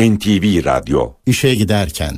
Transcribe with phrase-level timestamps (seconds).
[0.00, 2.14] NTV Radyo İşe giderken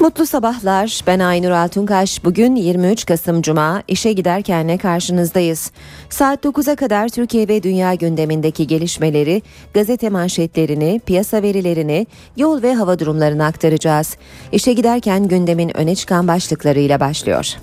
[0.00, 1.00] Mutlu sabahlar.
[1.06, 2.24] Ben Aynur Altunkaş.
[2.24, 3.82] Bugün 23 Kasım Cuma.
[3.88, 5.70] İşe giderkenle karşınızdayız.
[6.10, 9.42] Saat 9'a kadar Türkiye ve dünya gündemindeki gelişmeleri,
[9.74, 12.06] gazete manşetlerini, piyasa verilerini,
[12.36, 14.16] yol ve hava durumlarını aktaracağız.
[14.52, 17.54] İşe giderken gündemin öne çıkan başlıklarıyla başlıyor.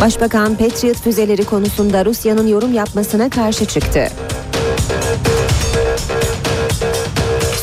[0.00, 4.08] Başbakan Patriot füzeleri konusunda Rusya'nın yorum yapmasına karşı çıktı.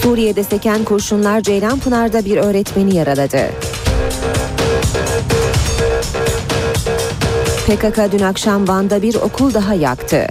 [0.02, 3.40] Suriye'de seken kurşunlar Ceylanpınar'da bir öğretmeni yaraladı.
[7.68, 10.28] PKK dün akşam Van'da bir okul daha yaktı.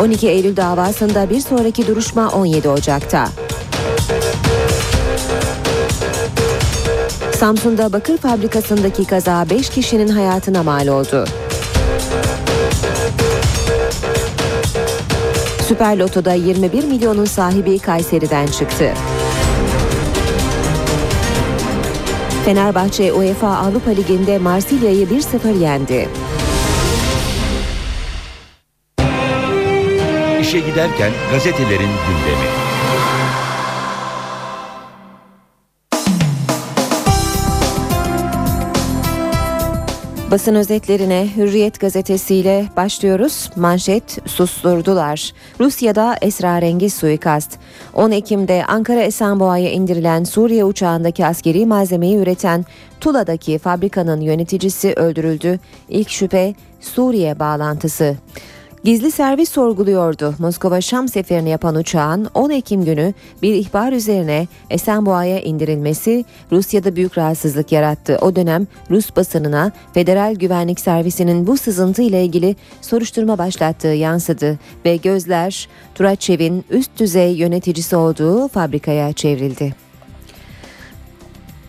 [0.00, 3.43] 12 Eylül davasında bir sonraki duruşma 17 Ocak'ta.
[7.44, 11.24] Samsun'da bakır fabrikasındaki kaza 5 kişinin hayatına mal oldu.
[15.68, 18.92] Süper Loto'da 21 milyonun sahibi Kayseri'den çıktı.
[22.44, 26.08] Fenerbahçe UEFA Avrupa Ligi'nde Marsilya'yı 1-0 yendi.
[30.40, 32.63] İşe giderken gazetelerin gündemi.
[40.34, 43.50] Basın özetlerine Hürriyet gazetesiyle başlıyoruz.
[43.56, 45.32] Manşet susturdular.
[45.60, 47.58] Rusya'da esrarengiz suikast.
[47.94, 52.64] 10 Ekim'de Ankara Esenboğa'ya indirilen Suriye uçağındaki askeri malzemeyi üreten
[53.00, 55.58] Tula'daki fabrikanın yöneticisi öldürüldü.
[55.88, 58.16] İlk şüphe Suriye bağlantısı.
[58.84, 60.34] Gizli servis sorguluyordu.
[60.38, 67.18] Moskova Şam seferini yapan uçağın 10 Ekim günü bir ihbar üzerine Esenboğa'ya indirilmesi Rusya'da büyük
[67.18, 68.18] rahatsızlık yarattı.
[68.20, 74.96] O dönem Rus basınına Federal Güvenlik Servisi'nin bu sızıntı ile ilgili soruşturma başlattığı yansıdı ve
[74.96, 79.74] gözler Turaçev'in üst düzey yöneticisi olduğu fabrikaya çevrildi.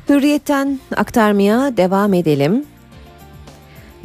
[0.09, 2.65] Hürriyetten aktarmaya devam edelim.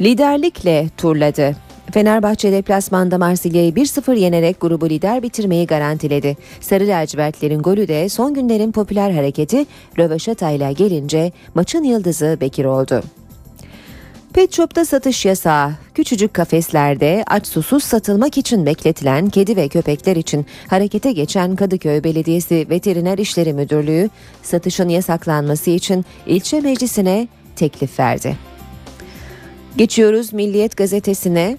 [0.01, 1.70] Liderlikle turladı.
[1.91, 6.37] Fenerbahçe deplasmanda Marsilya'yı 1-0 yenerek grubu lider bitirmeyi garantiledi.
[6.61, 9.65] Sarı lacivertlerin golü de son günlerin popüler hareketi
[9.97, 13.03] röveşata ile gelince maçın yıldızı Bekir oldu.
[14.33, 15.71] Pet Shop'ta satış yasağı.
[15.93, 22.67] Küçücük kafeslerde aç susuz satılmak için bekletilen kedi ve köpekler için harekete geçen Kadıköy Belediyesi
[22.69, 24.09] Veteriner İşleri Müdürlüğü
[24.43, 28.37] satışın yasaklanması için ilçe meclisine teklif verdi.
[29.77, 31.57] Geçiyoruz Milliyet gazetesine.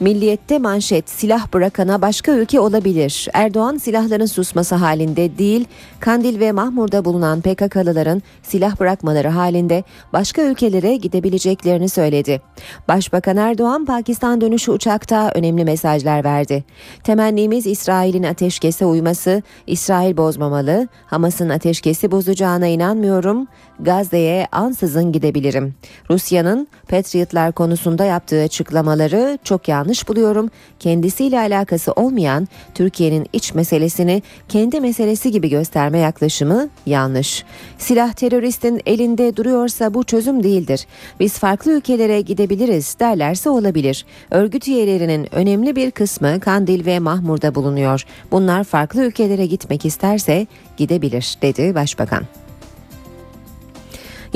[0.00, 3.28] Milliyette manşet silah bırakana başka ülke olabilir.
[3.32, 5.64] Erdoğan silahların susması halinde değil,
[6.00, 12.40] Kandil ve Mahmur'da bulunan PKK'lıların silah bırakmaları halinde başka ülkelere gidebileceklerini söyledi.
[12.88, 16.64] Başbakan Erdoğan Pakistan dönüşü uçakta önemli mesajlar verdi.
[17.04, 23.46] Temennimiz İsrail'in ateşkese uyması, İsrail bozmamalı, Hamas'ın ateşkesi bozacağına inanmıyorum,
[23.80, 25.74] Gazze'ye ansızın gidebilirim.
[26.10, 30.50] Rusya'nın Patriotlar konusunda yaptığı açıklamaları çok yanlış buluyorum.
[30.80, 37.44] Kendisiyle alakası olmayan Türkiye'nin iç meselesini kendi meselesi gibi gösterme yaklaşımı yanlış.
[37.78, 40.86] Silah teröristin elinde duruyorsa bu çözüm değildir.
[41.20, 44.06] Biz farklı ülkelere gidebiliriz derlerse olabilir.
[44.30, 48.04] Örgüt üyelerinin önemli bir kısmı Kandil ve Mahmur'da bulunuyor.
[48.30, 50.46] Bunlar farklı ülkelere gitmek isterse
[50.76, 52.22] gidebilir dedi Başbakan.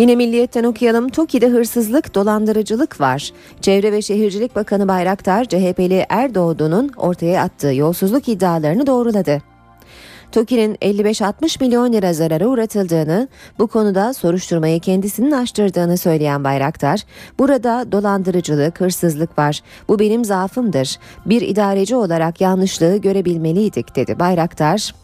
[0.01, 1.09] Yine Milliyet'ten okuyalım.
[1.09, 3.33] TOKİ'de hırsızlık, dolandırıcılık var.
[3.61, 9.43] Çevre ve Şehircilik Bakanı Bayraktar, CHP'li Erdoğdu'nun ortaya attığı yolsuzluk iddialarını doğruladı.
[10.33, 13.29] TOKİ'nin 55-60 milyon lira zarara uğratıldığını,
[13.59, 17.01] bu konuda soruşturmayı kendisinin açtırdığını söyleyen Bayraktar,
[17.39, 19.61] burada dolandırıcılık, hırsızlık var.
[19.89, 20.97] Bu benim zaafımdır.
[21.27, 25.00] Bir idareci olarak yanlışlığı görebilmeliydik dedi Bayraktar.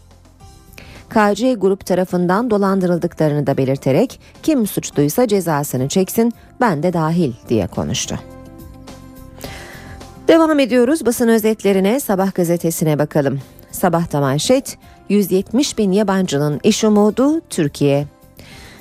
[1.09, 8.19] KC Grup tarafından dolandırıldıklarını da belirterek kim suçluysa cezasını çeksin ben de dahil diye konuştu.
[10.29, 13.41] Devam ediyoruz basın özetlerine Sabah gazetesine bakalım.
[13.71, 18.07] Sabahta manşet 170 bin yabancının iş umudu Türkiye.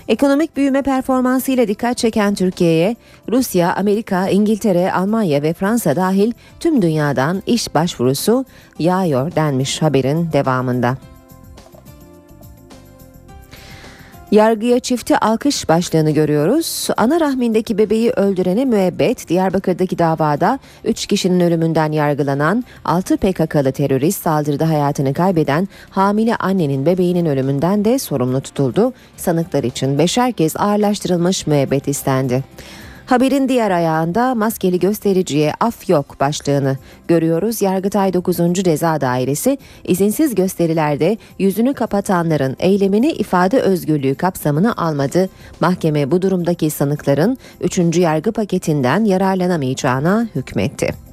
[0.08, 2.96] Ekonomik büyüme performansıyla dikkat çeken Türkiye'ye
[3.32, 8.46] Rusya, Amerika, İngiltere, Almanya ve Fransa dahil tüm dünyadan iş başvurusu
[8.80, 10.98] yağıyor denmiş haberin devamında.
[14.32, 16.88] Yargıya çifte alkış başlığını görüyoruz.
[16.98, 24.70] Ana rahmindeki bebeği öldürene müebbet Diyarbakır'daki davada 3 kişinin ölümünden yargılanan 6 PKK'lı terörist saldırıda
[24.70, 28.94] hayatını kaybeden hamile annenin bebeğinin ölümünden de sorumlu tutuldu.
[29.18, 32.44] Sanıklar için beşer kez ağırlaştırılmış müebbet istendi.
[33.06, 37.62] Haberin diğer ayağında maskeli göstericiye af yok başlığını görüyoruz.
[37.62, 38.38] Yargıtay 9.
[38.54, 45.30] Ceza Dairesi izinsiz gösterilerde yüzünü kapatanların eylemini ifade özgürlüğü kapsamına almadı.
[45.60, 47.98] Mahkeme bu durumdaki sanıkların 3.
[47.98, 51.05] yargı paketinden yararlanamayacağına hükmetti.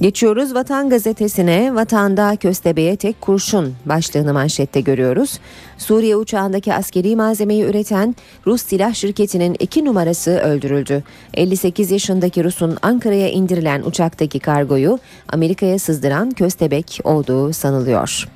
[0.00, 5.38] Geçiyoruz Vatan Gazetesi'ne vatanda köstebeğe tek kurşun başlığını manşette görüyoruz.
[5.78, 11.02] Suriye uçağındaki askeri malzemeyi üreten Rus silah şirketinin iki numarası öldürüldü.
[11.34, 14.98] 58 yaşındaki Rus'un Ankara'ya indirilen uçaktaki kargoyu
[15.28, 18.28] Amerika'ya sızdıran köstebek olduğu sanılıyor.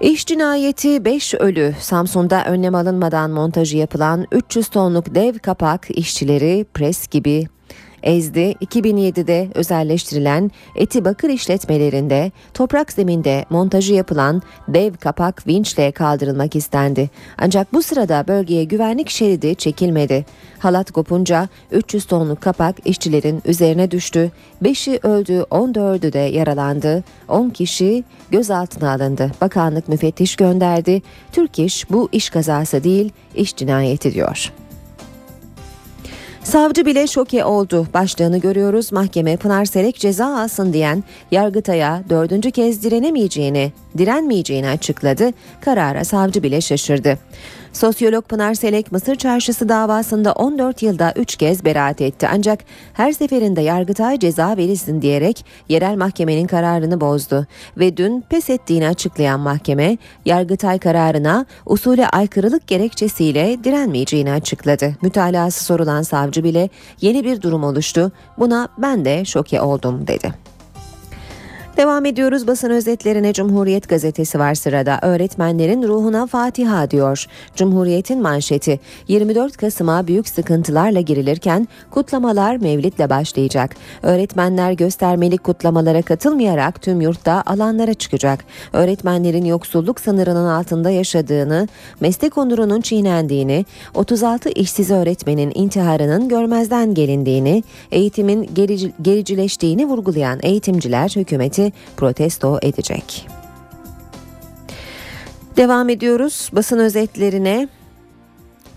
[0.00, 7.08] İş cinayeti 5 ölü Samsun'da önlem alınmadan montajı yapılan 300 tonluk dev kapak işçileri pres
[7.08, 7.46] gibi
[8.04, 8.54] ezdi.
[8.66, 17.10] 2007'de özelleştirilen Eti Bakır işletmelerinde toprak zeminde montajı yapılan dev kapak vinçle kaldırılmak istendi.
[17.38, 20.26] Ancak bu sırada bölgeye güvenlik şeridi çekilmedi.
[20.58, 24.30] Halat kopunca 300 tonluk kapak işçilerin üzerine düştü.
[24.62, 27.04] 5'i öldü, 14'ü de yaralandı.
[27.28, 29.30] 10 kişi gözaltına alındı.
[29.40, 31.02] Bakanlık müfettiş gönderdi.
[31.32, 34.52] Türk İş bu iş kazası değil, iş cinayeti diyor.
[36.44, 38.92] Savcı bile şoke oldu başlığını görüyoruz.
[38.92, 45.30] Mahkeme Pınar Selek ceza alsın diyen Yargıtay'a dördüncü kez direnemeyeceğini, direnmeyeceğini açıkladı.
[45.60, 47.18] Karara savcı bile şaşırdı.
[47.74, 52.28] Sosyolog Pınar Selek Mısır Çarşısı davasında 14 yılda 3 kez beraat etti.
[52.32, 52.60] Ancak
[52.92, 57.46] her seferinde Yargıtay ceza verilsin diyerek yerel mahkemenin kararını bozdu.
[57.76, 64.96] Ve dün pes ettiğini açıklayan mahkeme Yargıtay kararına usule aykırılık gerekçesiyle direnmeyeceğini açıkladı.
[65.02, 66.68] Mütalası sorulan savcı bile
[67.00, 68.12] yeni bir durum oluştu.
[68.38, 70.53] Buna ben de şoke oldum dedi.
[71.76, 74.98] Devam ediyoruz basın özetlerine Cumhuriyet gazetesi var sırada.
[75.02, 77.26] Öğretmenlerin ruhuna Fatiha diyor.
[77.56, 83.76] Cumhuriyet'in manşeti 24 Kasım'a büyük sıkıntılarla girilirken kutlamalar mevlitle başlayacak.
[84.02, 88.44] Öğretmenler göstermelik kutlamalara katılmayarak tüm yurtta alanlara çıkacak.
[88.72, 91.68] Öğretmenlerin yoksulluk sınırının altında yaşadığını,
[92.00, 97.62] meslek onurunun çiğnendiğini, 36 işsiz öğretmenin intiharının görmezden gelindiğini,
[97.92, 101.63] eğitimin gerici, gericileştiğini vurgulayan eğitimciler hükümeti
[101.96, 103.28] protesto edecek.
[105.56, 107.68] Devam ediyoruz basın özetlerine.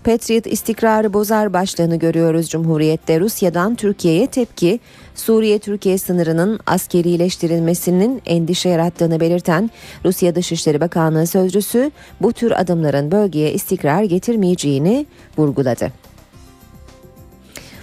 [0.04, 3.20] Patriot istikrarı bozar başlığını görüyoruz Cumhuriyet'te.
[3.20, 4.80] Rusya'dan Türkiye'ye tepki,
[5.14, 9.70] Suriye-Türkiye sınırının askerileştirilmesinin endişe yarattığını belirten
[10.04, 11.90] Rusya Dışişleri Bakanlığı sözcüsü
[12.20, 15.06] bu tür adımların bölgeye istikrar getirmeyeceğini
[15.38, 15.92] vurguladı.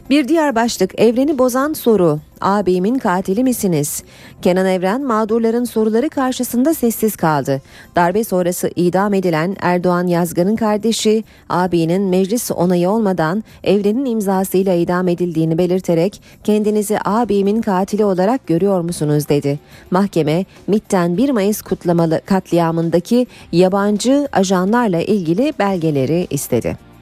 [0.10, 2.20] Bir diğer başlık evreni bozan soru.
[2.42, 4.04] Abimin katili misiniz?
[4.42, 7.62] Kenan Evren mağdurların soruları karşısında sessiz kaldı.
[7.96, 15.58] Darbe sonrası idam edilen Erdoğan Yazgan'ın kardeşi abinin meclis onayı olmadan Evren'in imzasıyla idam edildiğini
[15.58, 19.60] belirterek kendinizi abimin katili olarak görüyor musunuz dedi.
[19.92, 26.95] Mahkeme MIT'ten 1 Mayıs kutlamalı katliamındaki yabancı ajanlarla ilgili belgeleri istedi.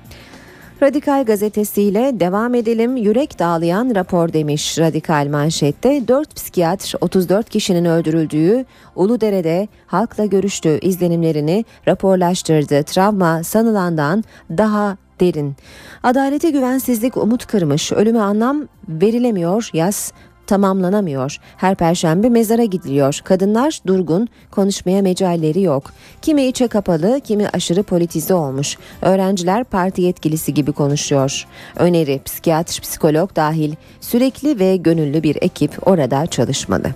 [0.84, 2.98] Radikal gazetesiyle devam edelim.
[2.98, 6.08] Yürek dağlayan rapor demiş Radikal manşette.
[6.08, 8.66] 4 psikiyatr 34 kişinin öldürüldüğü
[8.96, 10.80] Uludere'de halkla görüştü.
[10.82, 12.84] izlenimlerini raporlaştırdı.
[12.84, 15.56] Travma sanılandan daha derin.
[16.04, 17.92] Adalete güvensizlik umut kırmış.
[17.92, 19.70] Ölüme anlam verilemiyor.
[19.74, 20.14] Yaz
[20.48, 21.38] tamamlanamıyor.
[21.58, 23.20] Her perşembe mezara gidiliyor.
[23.24, 25.92] Kadınlar durgun, konuşmaya mecalleri yok.
[26.22, 28.78] Kimi içe kapalı, kimi aşırı politize olmuş.
[29.02, 31.48] Öğrenciler parti yetkilisi gibi konuşuyor.
[31.76, 36.88] Öneri psikiyatr, psikolog dahil sürekli ve gönüllü bir ekip orada çalışmalı.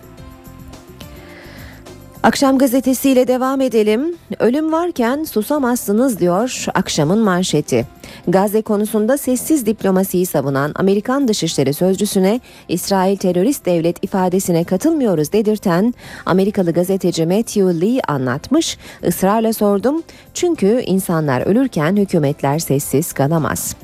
[2.27, 4.15] Akşam gazetesiyle devam edelim.
[4.39, 7.85] Ölüm varken susamazsınız diyor akşamın manşeti.
[8.27, 15.93] Gazze konusunda sessiz diplomasiyi savunan Amerikan Dışişleri Sözcüsüne İsrail terörist devlet ifadesine katılmıyoruz dedirten
[16.25, 18.77] Amerikalı gazeteci Matthew Lee anlatmış.
[19.03, 20.03] Israrla sordum
[20.33, 23.75] çünkü insanlar ölürken hükümetler sessiz kalamaz.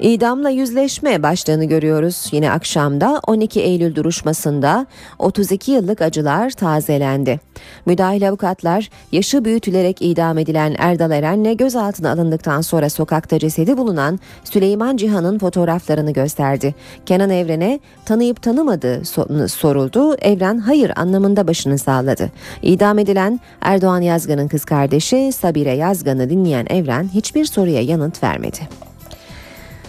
[0.00, 2.28] İdamla yüzleşme başlığını görüyoruz.
[2.32, 4.86] Yine akşamda 12 Eylül duruşmasında
[5.18, 7.40] 32 yıllık acılar tazelendi.
[7.86, 14.96] Müdahil avukatlar yaşı büyütülerek idam edilen Erdal Eren'le gözaltına alındıktan sonra sokakta cesedi bulunan Süleyman
[14.96, 16.74] Cihan'ın fotoğraflarını gösterdi.
[17.06, 19.04] Kenan Evren'e tanıyıp tanımadığı
[19.48, 20.14] soruldu.
[20.14, 22.30] Evren hayır anlamında başını sağladı.
[22.62, 28.58] İdam edilen Erdoğan Yazgan'ın kız kardeşi Sabire Yazgan'ı dinleyen Evren hiçbir soruya yanıt vermedi.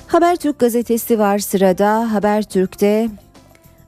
[0.07, 2.13] Habertürk gazetesi var sırada.
[2.13, 3.09] Habertürk'te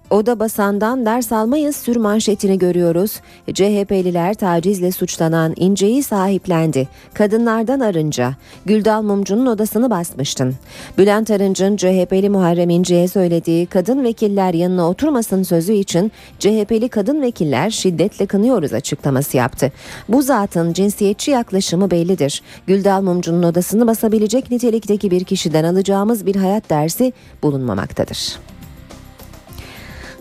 [0.10, 3.22] Oda basandan ders almayız sür manşetini görüyoruz.
[3.54, 6.88] CHP'liler tacizle suçlanan İnce'yi sahiplendi.
[7.14, 8.34] Kadınlardan arınca.
[8.66, 10.56] Güldal Mumcu'nun odasını basmıştın.
[10.98, 17.70] Bülent Arınç'ın CHP'li Muharrem İnce'ye söylediği kadın vekiller yanına oturmasın sözü için CHP'li kadın vekiller
[17.70, 19.72] şiddetle kınıyoruz açıklaması yaptı.
[20.08, 22.42] Bu zatın cinsiyetçi yaklaşımı bellidir.
[22.68, 27.14] Güldal Mumcu'nun odasını basabilecek nitelikteki bir kişiden alacağımız bir hayat dersi
[27.44, 28.40] bulunmamaktadır.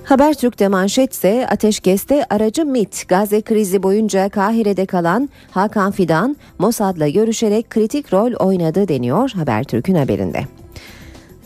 [0.09, 8.13] Habertürk'te manşetse ateşkeste aracı MIT Gazze krizi boyunca Kahire'de kalan Hakan Fidan Mossad'la görüşerek kritik
[8.13, 10.41] rol oynadı deniyor Habertürk'ün haberinde.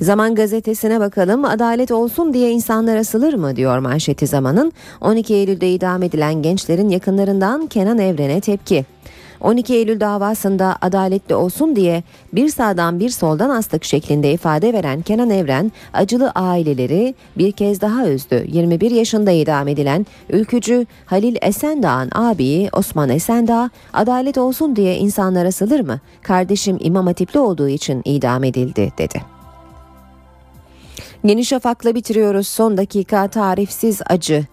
[0.01, 6.03] Zaman gazetesine bakalım adalet olsun diye insanlar asılır mı diyor manşeti zamanın 12 Eylül'de idam
[6.03, 8.85] edilen gençlerin yakınlarından Kenan Evren'e tepki.
[9.43, 15.31] 12 Eylül davasında adaletli olsun diye bir sağdan bir soldan astık şeklinde ifade veren Kenan
[15.31, 18.45] Evren acılı aileleri bir kez daha üzdü.
[18.49, 25.81] 21 yaşında idam edilen ülkücü Halil Esendağ'ın abiyi Osman Esendağ adalet olsun diye insanlar asılır
[25.81, 26.01] mı?
[26.23, 29.23] Kardeşim İmam Hatipli olduğu için idam edildi dedi.
[31.25, 32.49] Yeni Şafak'la bitiriyoruz.
[32.49, 34.45] Son dakika tarifsiz acı.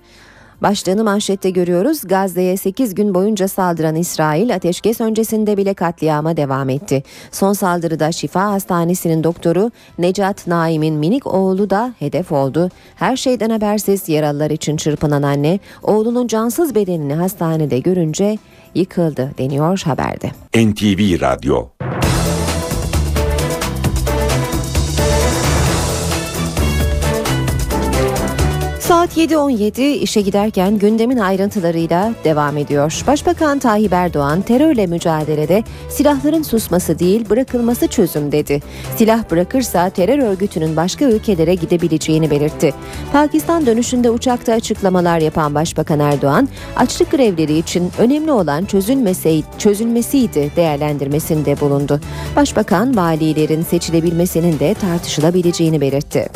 [0.61, 2.01] Başlığını manşette görüyoruz.
[2.07, 7.03] Gazze'ye 8 gün boyunca saldıran İsrail ateşkes öncesinde bile katliama devam etti.
[7.31, 12.69] Son saldırıda Şifa Hastanesi'nin doktoru Necat Naim'in minik oğlu da hedef oldu.
[12.95, 18.37] Her şeyden habersiz yaralılar için çırpınan anne oğlunun cansız bedenini hastanede görünce
[18.75, 20.31] yıkıldı deniyor haberde.
[20.55, 21.67] NTV Radyo
[28.89, 33.03] Saat 7.17 işe giderken gündemin ayrıntılarıyla devam ediyor.
[33.07, 38.61] Başbakan Tayyip Erdoğan terörle mücadelede silahların susması değil bırakılması çözüm dedi.
[38.95, 42.73] Silah bırakırsa terör örgütünün başka ülkelere gidebileceğini belirtti.
[43.11, 51.59] Pakistan dönüşünde uçakta açıklamalar yapan Başbakan Erdoğan, açlık grevleri için önemli olan çözülmeseydi, çözülmesiydi değerlendirmesinde
[51.59, 52.01] bulundu.
[52.35, 56.29] Başbakan valilerin seçilebilmesinin de tartışılabileceğini belirtti.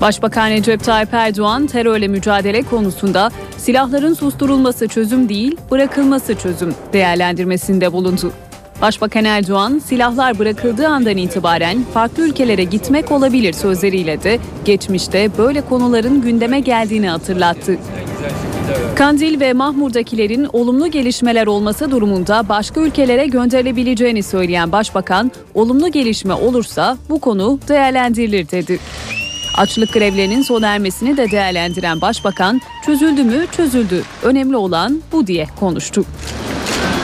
[0.00, 8.32] Başbakan Recep Tayyip Erdoğan terörle mücadele konusunda silahların susturulması çözüm değil, bırakılması çözüm değerlendirmesinde bulundu.
[8.82, 16.22] Başbakan Erdoğan silahlar bırakıldığı andan itibaren farklı ülkelere gitmek olabilir sözleriyle de geçmişte böyle konuların
[16.22, 17.76] gündeme geldiğini hatırlattı.
[18.96, 26.96] Kandil ve Mahmur'dakilerin olumlu gelişmeler olması durumunda başka ülkelere gönderilebileceğini söyleyen Başbakan, olumlu gelişme olursa
[27.08, 28.78] bu konu değerlendirilir dedi.
[29.60, 36.04] Açlık grevlerinin sona ermesini de değerlendiren başbakan çözüldü mü çözüldü önemli olan bu diye konuştu.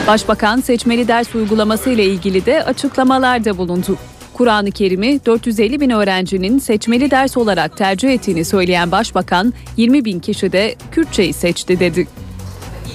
[0.06, 3.96] Başbakan seçmeli ders uygulaması ile ilgili de açıklamalarda bulundu.
[4.32, 10.52] Kur'an-ı Kerim'i 450 bin öğrencinin seçmeli ders olarak tercih ettiğini söyleyen başbakan 20 bin kişi
[10.52, 12.06] de Kürtçeyi seçti dedi.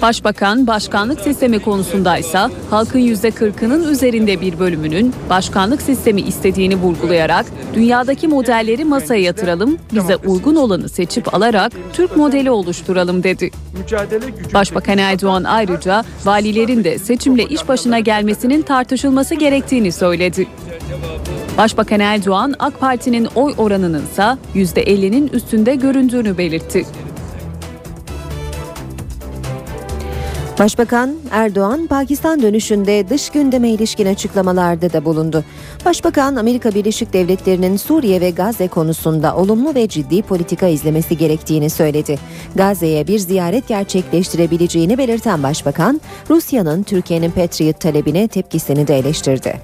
[0.02, 2.40] Başbakan başkanlık sistemi konusunda ise
[2.70, 10.56] halkın %40'ının üzerinde bir bölümünün başkanlık sistemi istediğini vurgulayarak dünyadaki modelleri masaya yatıralım, bize uygun
[10.56, 13.52] olanı seçip alarak Türk modeli oluşturalım dedi.
[14.54, 20.48] Başbakan Erdoğan ayrıca valilerin de seçimle iş başına gelmesinin tartışılması gerektiğini söyledi.
[21.58, 26.86] Başbakan Erdoğan AK Parti'nin oy oranının ise %50'nin üstünde göründüğünü belirtti.
[30.62, 35.44] Başbakan Erdoğan Pakistan dönüşünde dış gündeme ilişkin açıklamalarda da bulundu.
[35.86, 42.20] Başbakan Amerika Birleşik Devletleri'nin Suriye ve Gazze konusunda olumlu ve ciddi politika izlemesi gerektiğini söyledi.
[42.56, 49.62] Gazze'ye bir ziyaret gerçekleştirebileceğini belirten Başbakan, Rusya'nın Türkiye'nin Patriot talebine tepkisini de eleştirdi.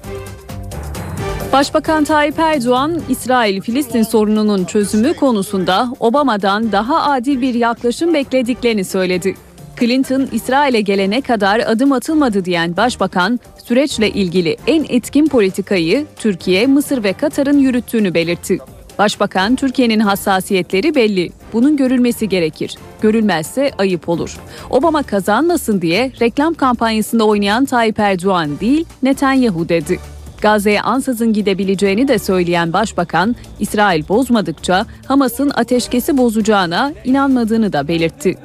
[1.52, 9.34] Başbakan Tayyip Erdoğan, İsrail-Filistin sorununun çözümü konusunda Obama'dan daha adil bir yaklaşım beklediklerini söyledi.
[9.80, 17.04] Clinton İsrail'e gelene kadar adım atılmadı diyen başbakan süreçle ilgili en etkin politikayı Türkiye, Mısır
[17.04, 18.58] ve Katar'ın yürüttüğünü belirtti.
[18.98, 21.30] Başbakan Türkiye'nin hassasiyetleri belli.
[21.52, 22.74] Bunun görülmesi gerekir.
[23.02, 24.36] Görülmezse ayıp olur.
[24.70, 29.98] Obama kazanmasın diye reklam kampanyasında oynayan Tayyip Erdoğan değil Netanyahu dedi.
[30.40, 38.38] Gazze'ye ansızın gidebileceğini de söyleyen başbakan, İsrail bozmadıkça Hamas'ın ateşkesi bozacağına inanmadığını da belirtti.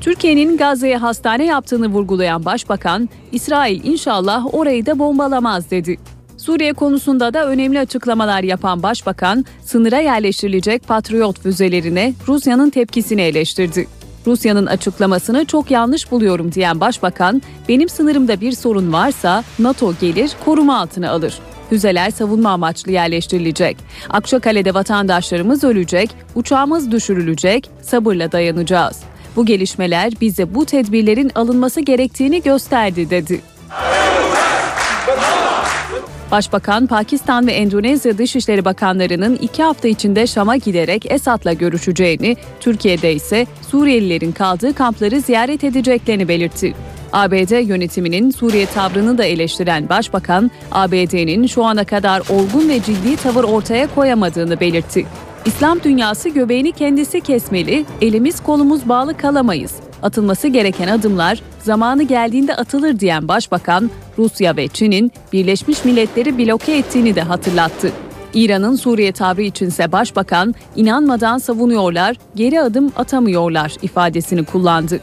[0.00, 5.98] Türkiye'nin Gazze'ye hastane yaptığını vurgulayan Başbakan, İsrail inşallah orayı da bombalamaz dedi.
[6.36, 13.88] Suriye konusunda da önemli açıklamalar yapan Başbakan, sınıra yerleştirilecek Patriot füzelerine Rusya'nın tepkisini eleştirdi.
[14.26, 20.78] Rusya'nın açıklamasını çok yanlış buluyorum diyen Başbakan, benim sınırımda bir sorun varsa NATO gelir koruma
[20.78, 21.38] altına alır.
[21.70, 23.76] Füzeler savunma amaçlı yerleştirilecek.
[24.10, 29.00] Akçakale'de vatandaşlarımız ölecek, uçağımız düşürülecek, sabırla dayanacağız.
[29.38, 33.40] Bu gelişmeler bize bu tedbirlerin alınması gerektiğini gösterdi dedi.
[36.30, 43.46] Başbakan, Pakistan ve Endonezya Dışişleri Bakanlarının iki hafta içinde Şam'a giderek Esad'la görüşeceğini, Türkiye'de ise
[43.70, 46.74] Suriyelilerin kaldığı kampları ziyaret edeceklerini belirtti.
[47.12, 53.44] ABD yönetiminin Suriye tavrını da eleştiren Başbakan, ABD'nin şu ana kadar olgun ve ciddi tavır
[53.44, 55.06] ortaya koyamadığını belirtti.
[55.44, 59.72] İslam dünyası göbeğini kendisi kesmeli, elimiz kolumuz bağlı kalamayız.
[60.02, 67.14] Atılması gereken adımlar zamanı geldiğinde atılır diyen Başbakan, Rusya ve Çin'in Birleşmiş Milletleri bloke ettiğini
[67.14, 67.92] de hatırlattı.
[68.34, 75.00] İran'ın Suriye tavrı içinse Başbakan, inanmadan savunuyorlar, geri adım atamıyorlar ifadesini kullandı.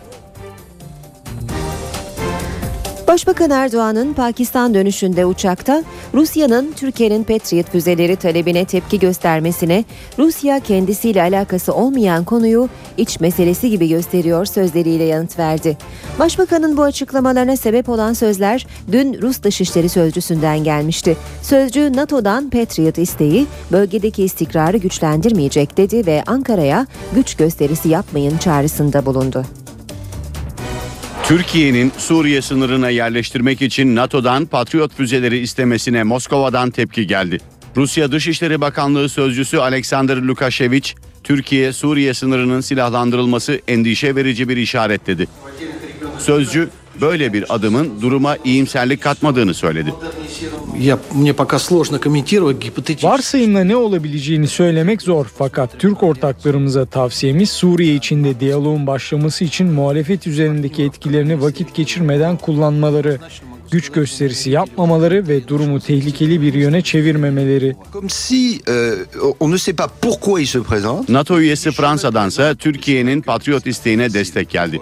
[3.08, 5.84] Başbakan Erdoğan'ın Pakistan dönüşünde uçakta
[6.14, 9.84] Rusya'nın Türkiye'nin Patriot füzeleri talebine tepki göstermesine
[10.20, 15.78] Rusya kendisiyle alakası olmayan konuyu iç meselesi gibi gösteriyor sözleriyle yanıt verdi.
[16.20, 21.18] Başbakanın bu açıklamalarına sebep olan sözler dün Rus Dışişleri Sözcüsü'nden gelmişti.
[21.42, 29.46] Sözcü NATO'dan Patriot isteği bölgedeki istikrarı güçlendirmeyecek dedi ve Ankara'ya güç gösterisi yapmayın çağrısında bulundu.
[31.28, 37.38] Türkiye'nin Suriye sınırına yerleştirmek için NATO'dan Patriot füzeleri istemesine Moskova'dan tepki geldi.
[37.76, 45.28] Rusya Dışişleri Bakanlığı sözcüsü Alexander Lukashevich, Türkiye Suriye sınırının silahlandırılması endişe verici bir işaret dedi.
[46.20, 46.70] Sözcü
[47.02, 49.94] böyle bir adımın duruma iyimserlik katmadığını söyledi.
[53.04, 60.28] Varsayımla ne olabileceğini söylemek zor fakat Türk ortaklarımıza tavsiyemiz Suriye içinde diyaloğun başlaması için muhalefet
[60.28, 63.20] üzerindeki etkilerini vakit geçirmeden kullanmaları,
[63.72, 67.76] güç gösterisi yapmamaları ve durumu tehlikeli bir yöne çevirmemeleri.
[71.10, 74.82] NATO üyesi Fransa'dansa Türkiye'nin patriot isteğine destek geldi.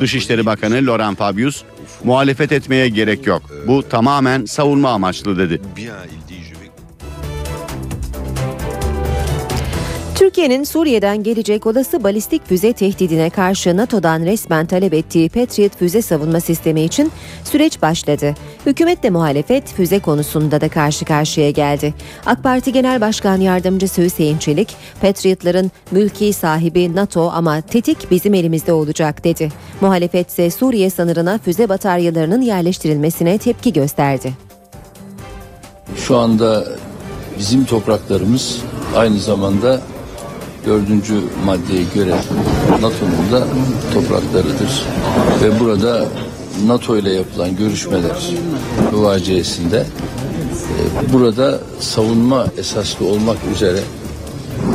[0.00, 1.62] Dışişleri Bakanı Laurent Fabius,
[2.04, 3.42] muhalefet etmeye gerek yok.
[3.66, 5.60] Bu tamamen savunma amaçlı dedi.
[10.36, 16.40] Türkiye'nin Suriye'den gelecek olası balistik füze tehdidine karşı NATO'dan resmen talep ettiği Patriot füze savunma
[16.40, 17.12] sistemi için
[17.44, 18.34] süreç başladı.
[18.66, 21.94] Hükümetle muhalefet füze konusunda da karşı karşıya geldi.
[22.26, 28.72] AK Parti Genel Başkan Yardımcısı Hüseyin Çelik, Patriotların mülki sahibi NATO ama tetik bizim elimizde
[28.72, 29.48] olacak dedi.
[29.80, 34.32] Muhalefet ise Suriye sınırına füze bataryalarının yerleştirilmesine tepki gösterdi.
[35.96, 36.64] Şu anda
[37.38, 38.62] bizim topraklarımız
[38.96, 39.80] aynı zamanda
[40.66, 42.14] dördüncü maddeye göre
[42.70, 43.46] NATO'nun da
[43.94, 44.82] topraklarıdır.
[45.42, 46.08] Ve burada
[46.66, 48.16] NATO ile yapılan görüşmeler
[48.92, 53.78] müvaciesinde e, burada savunma esaslı olmak üzere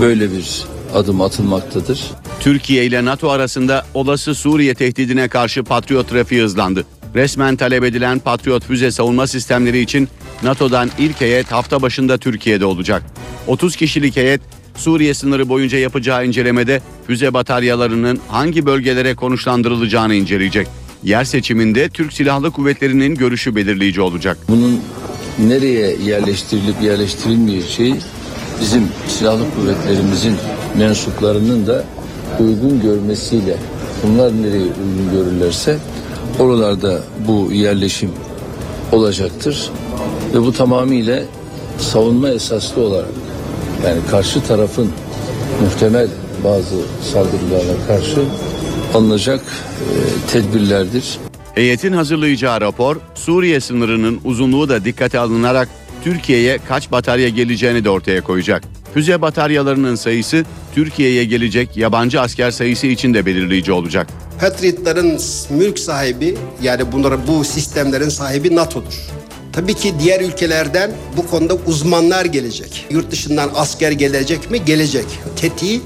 [0.02, 2.12] böyle bir adım atılmaktadır.
[2.40, 6.86] Türkiye ile NATO arasında olası Suriye tehdidine karşı Patriot trafiği hızlandı.
[7.16, 10.10] Resmen talep edilen Patriot füze savunma sistemleri için
[10.44, 13.04] NATO'dan ilk heyet hafta başında Türkiye'de olacak.
[13.48, 14.42] 30 kişilik heyet
[14.82, 20.68] Suriye sınırı boyunca yapacağı incelemede füze bataryalarının hangi bölgelere konuşlandırılacağını inceleyecek.
[21.04, 24.38] Yer seçiminde Türk Silahlı Kuvvetleri'nin görüşü belirleyici olacak.
[24.50, 24.82] Bunun
[25.40, 27.96] nereye yerleştirilip yerleştirilmeyeceği
[28.62, 30.36] bizim silahlı kuvvetlerimizin
[30.78, 31.86] mensuplarının da
[32.40, 33.58] uygun görmesiyle
[34.04, 35.78] bunlar nereye uygun görürlerse
[36.40, 38.10] oralarda bu yerleşim
[38.92, 39.70] olacaktır
[40.34, 41.24] ve bu tamamıyla
[41.80, 43.21] savunma esaslı olarak
[43.86, 44.92] yani karşı tarafın
[45.62, 46.08] muhtemel
[46.44, 46.76] bazı
[47.14, 48.22] saldırılarına karşı
[48.94, 49.42] alınacak
[49.80, 51.18] e, tedbirlerdir.
[51.56, 55.70] Heyetin hazırlayacağı rapor Suriye sınırının uzunluğu da dikkate alınarak
[56.04, 58.64] Türkiye'ye kaç batarya geleceğini de ortaya koyacak.
[58.94, 64.08] Füze bataryalarının sayısı Türkiye'ye gelecek yabancı asker sayısı için de belirleyici olacak.
[64.40, 69.21] Patriotların mülk sahibi yani bunların bu sistemlerin sahibi NATO'dur.
[69.54, 72.86] Tabii ki diğer ülkelerden bu konuda uzmanlar gelecek.
[72.90, 74.66] Yurt dışından asker gelecek mi?
[74.66, 75.06] Gelecek.
[75.36, 75.82] Tetiği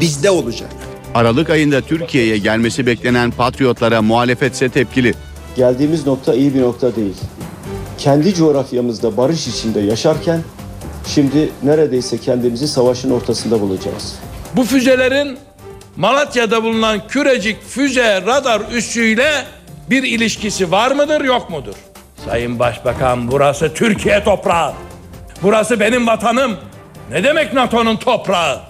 [0.00, 0.70] bizde olacak.
[1.14, 5.14] Aralık ayında Türkiye'ye gelmesi beklenen Patriotlara muhalefetse tepkili.
[5.56, 7.14] Geldiğimiz nokta iyi bir nokta değil.
[7.98, 10.40] Kendi coğrafyamızda barış içinde yaşarken
[11.06, 14.14] şimdi neredeyse kendimizi savaşın ortasında bulacağız.
[14.56, 15.38] Bu füzelerin
[15.96, 19.44] Malatya'da bulunan Kürecik füze radar üssüyle
[19.90, 21.74] bir ilişkisi var mıdır yok mudur?
[22.26, 24.72] Sayın Başbakan burası Türkiye toprağı.
[25.42, 26.56] Burası benim vatanım.
[27.10, 28.60] Ne demek NATO'nun toprağı?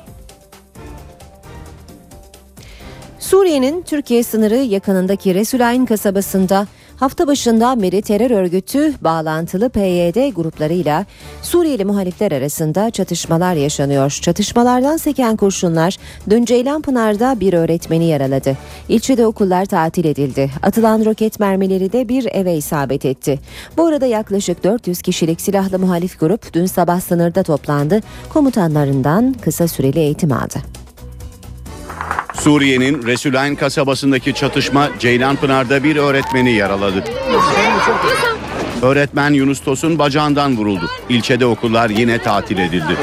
[3.19, 11.07] Suriye'nin Türkiye sınırı yakınındaki Resulayn kasabasında Hafta başından beri terör örgütü bağlantılı PYD gruplarıyla
[11.43, 14.19] Suriyeli muhalifler arasında çatışmalar yaşanıyor.
[14.23, 15.97] Çatışmalardan seken kurşunlar
[16.31, 18.57] dün Ceylanpınar'da bir öğretmeni yaraladı.
[18.89, 20.51] İlçede okullar tatil edildi.
[20.63, 23.39] Atılan roket mermileri de bir eve isabet etti.
[23.77, 28.01] Bu arada yaklaşık 400 kişilik silahlı muhalif grup dün sabah sınırda toplandı.
[28.33, 30.86] Komutanlarından kısa süreli eğitim aldı.
[32.41, 37.05] Suriye'nin Resulayn kasabasındaki çatışma Ceylanpınar'da bir öğretmeni yaraladı.
[38.83, 40.91] Öğretmen Yunus Tosun bacağından vuruldu.
[41.09, 42.97] İlçede okullar yine tatil edildi.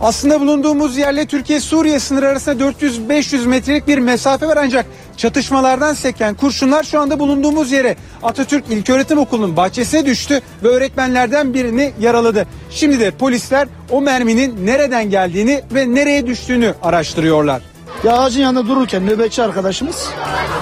[0.00, 6.84] Aslında bulunduğumuz yerle Türkiye-Suriye sınırı arasında 400-500 metrelik bir mesafe var ancak çatışmalardan seken kurşunlar
[6.84, 12.46] şu anda bulunduğumuz yere Atatürk İlköğretim Okulu'nun bahçesine düştü ve öğretmenlerden birini yaraladı.
[12.70, 17.62] Şimdi de polisler o merminin nereden geldiğini ve nereye düştüğünü araştırıyorlar.
[18.04, 20.08] Ya ağacın yanında dururken nöbetçi arkadaşımız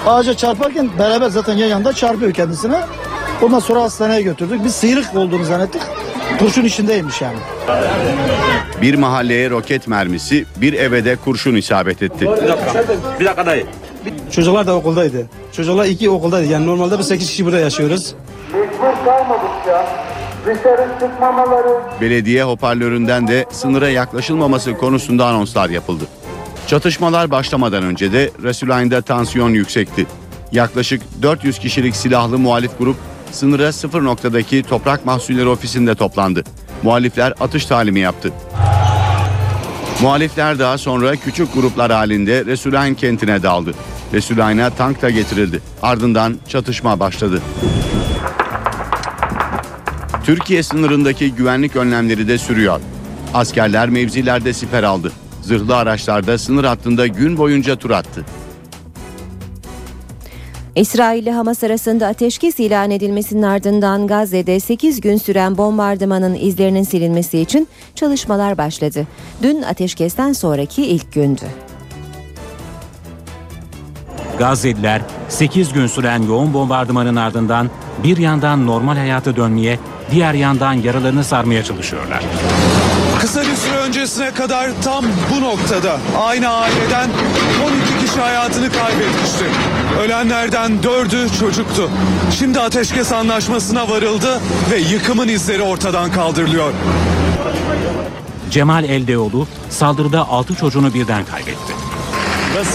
[0.07, 2.81] ağaca çarparken beraber zaten yan yanda çarpıyor kendisine.
[3.41, 4.63] Ondan sonra hastaneye götürdük.
[4.63, 5.81] Biz sıyrık olduğunu zannettik.
[6.39, 7.37] Kurşun içindeymiş yani.
[8.81, 12.27] Bir mahalleye roket mermisi, bir eve de kurşun isabet etti.
[13.19, 13.65] Bir dakika dayı.
[14.31, 15.25] Çocuklar da okuldaydı.
[15.51, 16.51] Çocuklar iki okuldaydı.
[16.51, 18.13] Yani normalde biz 8 kişi burada yaşıyoruz.
[18.53, 19.87] Mecbur kalmadık ya.
[20.45, 21.69] Dışarı çıkmamaları.
[22.01, 26.03] Belediye hoparlöründen de sınıra yaklaşılmaması konusunda anonslar yapıldı.
[26.67, 30.05] Çatışmalar başlamadan önce de Resulayn'da tansiyon yüksekti.
[30.51, 32.95] Yaklaşık 400 kişilik silahlı muhalif grup
[33.31, 36.43] sınıra sıfır noktadaki Toprak Mahsulleri Ofisi'nde toplandı.
[36.83, 38.31] Muhalifler atış talimi yaptı.
[40.01, 43.73] Muhalifler daha sonra küçük gruplar halinde Resulayn kentine daldı.
[44.13, 45.61] Resulayn'a tank da getirildi.
[45.81, 47.41] Ardından çatışma başladı.
[50.23, 52.79] Türkiye sınırındaki güvenlik önlemleri de sürüyor.
[53.33, 55.11] Askerler mevzilerde siper aldı.
[55.47, 58.25] Zırhlı araçlarda sınır hattında gün boyunca tur attı.
[60.75, 67.39] İsrail ile Hamas arasında ateşkes ilan edilmesinin ardından Gazze'de 8 gün süren bombardımanın izlerinin silinmesi
[67.39, 69.07] için çalışmalar başladı.
[69.43, 71.45] Dün ateşkesten sonraki ilk gündü.
[74.39, 77.69] Gazze'liler 8 gün süren yoğun bombardımanın ardından
[78.03, 79.79] bir yandan normal hayata dönmeye,
[80.11, 82.23] diğer yandan yaralarını sarmaya çalışıyorlar.
[83.19, 87.09] Kısa bir süre öncesine kadar tam bu noktada aynı aileden
[87.99, 89.45] 12 kişi hayatını kaybetmişti.
[90.01, 91.89] Ölenlerden 4'ü çocuktu.
[92.39, 96.73] Şimdi ateşkes anlaşmasına varıldı ve yıkımın izleri ortadan kaldırılıyor.
[98.51, 101.73] Cemal Eldeoğlu saldırıda 6 çocuğunu birden kaybetti.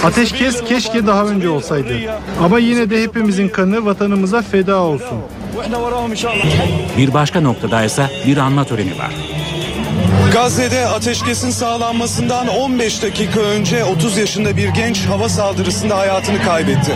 [0.04, 1.94] Ateşkes keşke daha önce olsaydı.
[2.42, 5.18] Ama yine de hepimizin kanı vatanımıza feda olsun.
[6.96, 9.10] Bir başka noktada ise bir anma töreni var.
[10.32, 16.92] Gazze'de ateşkesin sağlanmasından 15 dakika önce 30 yaşında bir genç hava saldırısında hayatını kaybetti.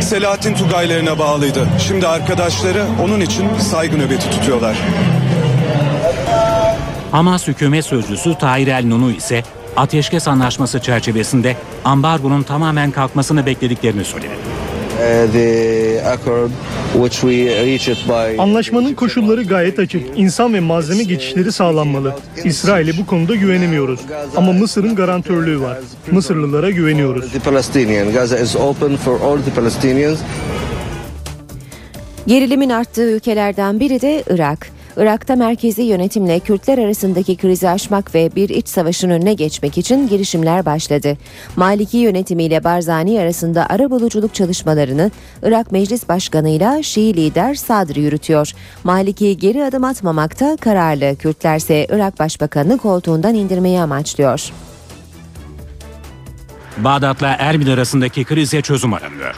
[0.00, 1.68] Selahattin Tugaylarına bağlıydı.
[1.88, 4.76] Şimdi arkadaşları onun için saygı nöbeti tutuyorlar.
[7.10, 9.42] Hamas hükümet sözcüsü Tahir El Nunu ise
[9.76, 14.32] ateşkes anlaşması çerçevesinde ambargonun tamamen kalkmasını beklediklerini söyledi.
[18.38, 20.02] Anlaşmanın koşulları gayet açık.
[20.18, 22.14] İnsan ve malzeme geçişleri sağlanmalı.
[22.44, 24.00] İsrail'e bu konuda güvenemiyoruz.
[24.36, 25.78] Ama Mısır'ın garantörlüğü var.
[26.10, 27.32] Mısırlılara güveniyoruz.
[32.26, 34.70] Gerilimin arttığı ülkelerden biri de Irak.
[34.98, 40.66] Irak'ta merkezi yönetimle Kürtler arasındaki krizi aşmak ve bir iç savaşın önüne geçmek için girişimler
[40.66, 41.16] başladı.
[41.56, 45.10] Maliki yönetimiyle Barzani arasında arabuluculuk çalışmalarını
[45.42, 48.52] Irak Meclis Başkanı ile Şii lider Sadr yürütüyor.
[48.84, 51.16] Maliki geri adım atmamakta kararlı.
[51.16, 54.50] Kürtler ise Irak Başbakanı koltuğundan indirmeyi amaçlıyor.
[56.76, 59.34] Bağdat'la Erbil arasındaki krize çözüm aranıyor.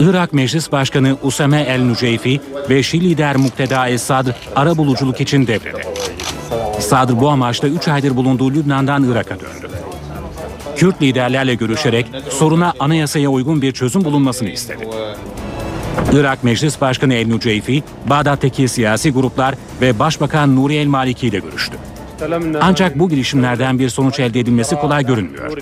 [0.00, 5.82] Irak Meclis Başkanı Usame El Nuceyfi ve Şii lider Mukteda Esad ara buluculuk için devrede.
[6.80, 9.70] Sadr bu amaçla 3 aydır bulunduğu Lübnan'dan Irak'a döndü.
[10.76, 14.88] Kürt liderlerle görüşerek soruna anayasaya uygun bir çözüm bulunmasını istedi.
[16.12, 21.76] Irak Meclis Başkanı El Nuceyfi, Bağdat'taki siyasi gruplar ve Başbakan Nuri El Maliki ile görüştü.
[22.60, 25.52] Ancak bu girişimlerden bir sonuç elde edilmesi kolay görünmüyor.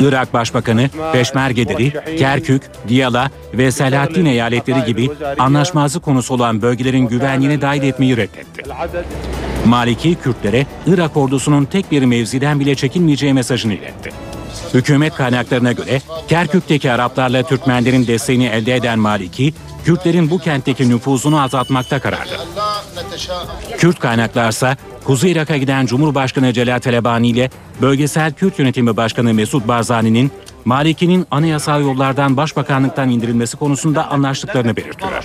[0.00, 7.82] Irak Başbakanı Peşmergeleri, Kerkük, Diyala ve Selahattin eyaletleri gibi anlaşmazlık konusu olan bölgelerin güvenliğini dahil
[7.82, 8.62] etmeyi reddetti.
[9.66, 14.10] Maliki Kürtlere Irak ordusunun tek bir mevziden bile çekilmeyeceği mesajını iletti.
[14.74, 22.00] Hükümet kaynaklarına göre Kerkük'teki Araplarla Türkmenlerin desteğini elde eden Maliki, Kürtlerin bu kentteki nüfuzunu azaltmakta
[22.00, 22.32] kararlı.
[23.78, 27.50] Kürt kaynaklarsa Kuzey Irak'a giden Cumhurbaşkanı Celal Telebani ile
[27.82, 30.30] Bölgesel Kürt Yönetimi Başkanı Mesut Barzani'nin
[30.64, 35.24] Maliki'nin anayasal yollardan başbakanlıktan indirilmesi konusunda anlaştıklarını belirtiyor.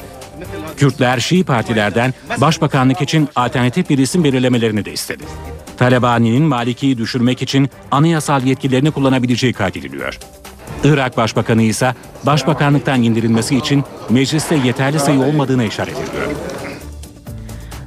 [0.78, 5.24] Kürtler Şii partilerden başbakanlık için alternatif bir isim belirlemelerini de istedi.
[5.78, 10.20] Talebani'nin Maliki'yi düşürmek için anayasal yetkilerini kullanabileceği kaydediliyor.
[10.84, 16.28] Irak Başbakanı ise başbakanlıktan indirilmesi için mecliste yeterli sayı olmadığına işaret ediyor.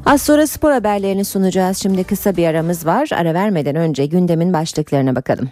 [0.07, 1.79] Az sonra spor haberlerini sunacağız.
[1.79, 3.09] Şimdi kısa bir aramız var.
[3.15, 5.51] Ara vermeden önce gündemin başlıklarına bakalım.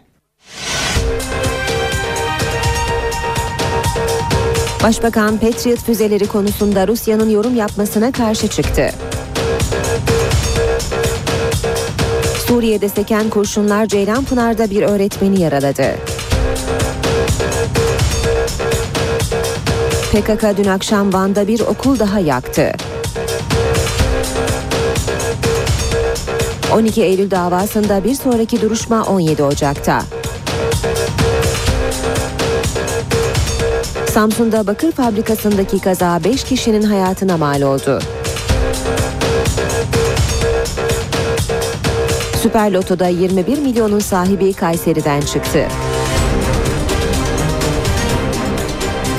[4.82, 8.90] Başbakan Patriot füzeleri konusunda Rusya'nın yorum yapmasına karşı çıktı.
[12.46, 15.84] Suriye'de seken kurşunlar Ceylanpınar'da bir öğretmeni yaraladı.
[20.12, 22.72] PKK dün akşam Van'da bir okul daha yaktı.
[26.74, 30.02] 12 Eylül davasında bir sonraki duruşma 17 Ocak'ta.
[34.10, 37.98] Samsun'da bakır fabrikasındaki kaza 5 kişinin hayatına mal oldu.
[42.42, 45.66] Süper Loto'da 21 milyonun sahibi Kayseri'den çıktı.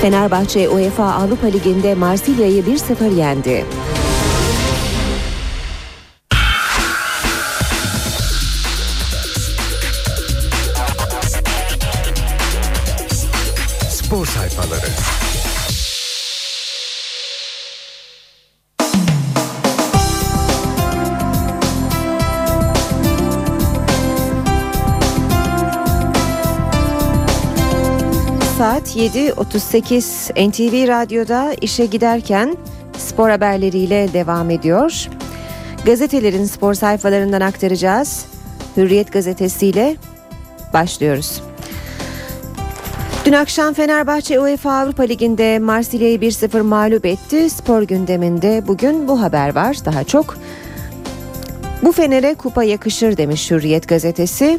[0.02, 3.64] Fenerbahçe UEFA Avrupa Ligi'nde Marsilya'yı 1-0 yendi.
[14.06, 14.86] Spor sayfaları.
[28.58, 32.56] Saat 7.38 NTV Radyo'da işe giderken
[32.98, 35.08] spor haberleriyle devam ediyor.
[35.84, 38.26] Gazetelerin spor sayfalarından aktaracağız.
[38.76, 39.96] Hürriyet gazetesiyle
[40.72, 41.42] başlıyoruz.
[43.26, 47.50] Dün akşam Fenerbahçe UEFA Avrupa Ligi'nde Marsilya'yı 1-0 mağlup etti.
[47.50, 50.38] Spor gündeminde bugün bu haber var daha çok.
[51.82, 54.58] Bu Fener'e kupa yakışır demiş Hürriyet gazetesi.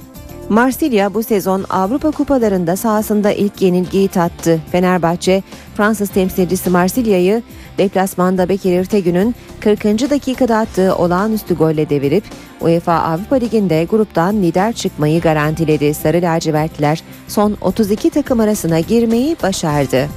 [0.49, 4.59] Marsilya bu sezon Avrupa kupalarında sahasında ilk yenilgiyi tattı.
[4.71, 5.43] Fenerbahçe
[5.75, 7.43] Fransız temsilcisi Marsilya'yı
[7.77, 9.83] deplasmanda Bekir İrtegün'ün 40.
[9.83, 12.23] dakikada attığı olağanüstü golle devirip
[12.61, 15.93] UEFA Avrupa Ligi'nde gruptan lider çıkmayı garantiledi.
[15.93, 20.07] Sarı lacivertliler son 32 takım arasına girmeyi başardı.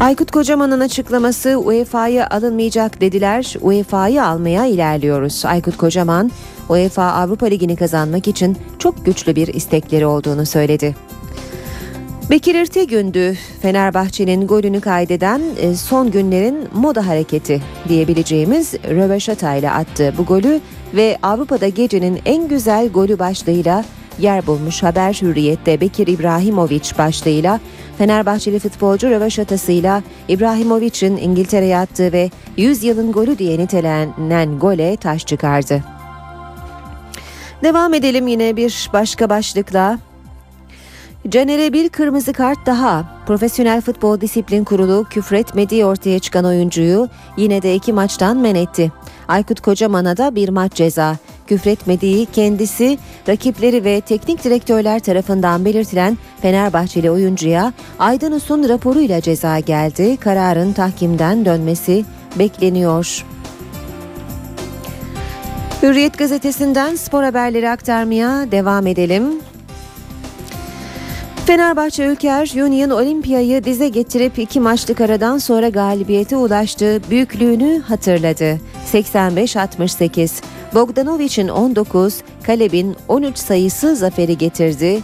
[0.00, 3.54] Aykut Kocaman'ın açıklaması UEFA'ya alınmayacak dediler.
[3.60, 5.44] UEFA'yı almaya ilerliyoruz.
[5.44, 6.30] Aykut Kocaman
[6.68, 10.94] UEFA Avrupa Ligi'ni kazanmak için çok güçlü bir istekleri olduğunu söyledi.
[12.30, 20.24] Bekir İrtegün'dü Fenerbahçe'nin golünü kaydeden e, son günlerin moda hareketi diyebileceğimiz röveşata ile attığı bu
[20.24, 20.60] golü
[20.94, 23.84] ve Avrupa'da gecenin en güzel golü başlığıyla
[24.18, 27.60] yer bulmuş haber hürriyette Bekir İbrahimovic başlığıyla
[27.98, 35.91] Fenerbahçeli futbolcu röveşatasıyla İbrahimovic'in İngiltere'ye attığı ve 100 yılın golü diye nitelenen gole taş çıkardı.
[37.62, 39.98] Devam edelim yine bir başka başlıkla.
[41.28, 43.04] Caner'e bir kırmızı kart daha.
[43.26, 48.92] Profesyonel Futbol Disiplin Kurulu küfretmediği ortaya çıkan oyuncuyu yine de iki maçtan men etti.
[49.28, 51.16] Aykut Kocaman'a da bir maç ceza.
[51.46, 52.98] Küfretmediği kendisi,
[53.28, 60.16] rakipleri ve teknik direktörler tarafından belirtilen Fenerbahçeli oyuncuya Aydın Us'un raporuyla ceza geldi.
[60.16, 62.04] Kararın tahkimden dönmesi
[62.38, 63.24] bekleniyor.
[65.82, 69.24] Hürriyet gazetesinden spor haberleri aktarmaya devam edelim.
[71.46, 77.00] Fenerbahçe Ülker Union Olimpiyayı dize getirip iki maçlık aradan sonra galibiyete ulaştı.
[77.10, 78.60] Büyüklüğünü hatırladı.
[78.92, 80.42] 85-68.
[80.74, 85.00] Bogdanovic'in 19, Kaleb'in 13 sayısı zaferi getirdi.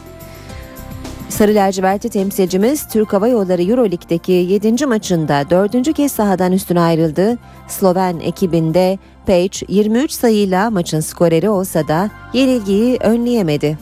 [1.28, 4.86] Sarı lacivertli temsilcimiz Türk Hava Yolları Euroleague'deki 7.
[4.86, 5.94] maçında 4.
[5.94, 7.38] kez sahadan üstüne ayrıldı.
[7.68, 13.78] Sloven ekibinde Page 23 sayıyla maçın skoreri olsa da yenilgiyi önleyemedi.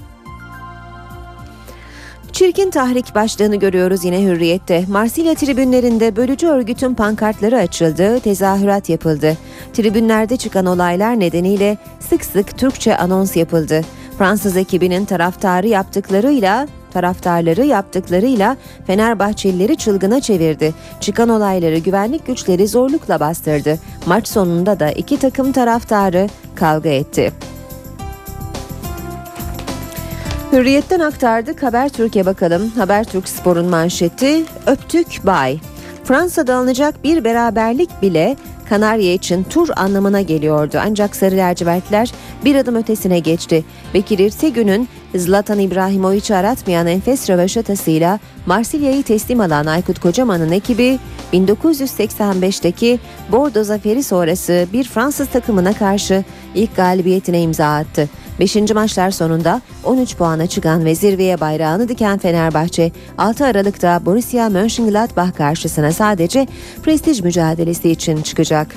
[2.32, 4.84] Çirkin tahrik başlığını görüyoruz yine Hürriyet'te.
[4.88, 9.36] Marsilya tribünlerinde bölücü örgütün pankartları açıldı, tezahürat yapıldı.
[9.72, 13.80] Tribünlerde çıkan olaylar nedeniyle sık sık Türkçe anons yapıldı.
[14.18, 18.56] Fransız ekibinin taraftarı yaptıklarıyla taraftarları yaptıklarıyla
[18.86, 20.74] Fenerbahçelileri çılgına çevirdi.
[21.00, 23.78] Çıkan olayları güvenlik güçleri zorlukla bastırdı.
[24.06, 27.32] Maç sonunda da iki takım taraftarı kavga etti.
[30.52, 32.70] Hürriyetten aktardık Habertürk'e bakalım.
[32.70, 35.58] Habertürk Spor'un manşeti Öptük Bay.
[36.04, 38.36] Fransa'da alınacak bir beraberlik bile
[38.68, 40.78] Kanarya için tur anlamına geliyordu.
[40.80, 42.12] Ancak Sarı lacivertler
[42.44, 43.64] bir adım ötesine geçti.
[43.94, 50.98] Bekir İrtegün'ün Zlatan İbrahimovic'i aratmayan enfes röveşatasıyla Marsilya'yı teslim alan Aykut Kocaman'ın ekibi
[51.32, 52.98] 1985'teki
[53.32, 56.24] Bordo zaferi sonrası bir Fransız takımına karşı
[56.54, 58.08] ilk galibiyetine imza attı.
[58.40, 58.56] 5.
[58.56, 65.92] maçlar sonunda 13 puana çıkan ve zirveye bayrağını diken Fenerbahçe 6 Aralık'ta Borussia Mönchengladbach karşısına
[65.92, 66.46] sadece
[66.82, 68.76] prestij mücadelesi için çıkacak.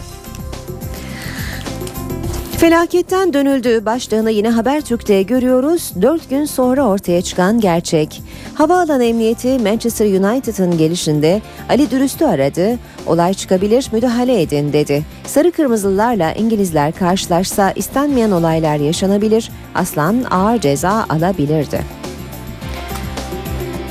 [2.60, 5.94] Felaketten dönüldü başlığını yine Habertürk'te görüyoruz.
[6.02, 8.22] 4 gün sonra ortaya çıkan gerçek.
[8.56, 12.78] Havaalanı Emniyeti Manchester United'ın gelişinde Ali Dürüst'ü aradı.
[13.08, 15.04] Olay çıkabilir müdahale edin dedi.
[15.26, 19.52] Sarı kırmızılarla İngilizler karşılaşsa istenmeyen olaylar yaşanabilir.
[19.76, 21.82] Aslan ağır ceza alabilirdi.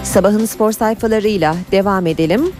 [0.03, 2.53] Sabahın spor sayfalarıyla devam edelim.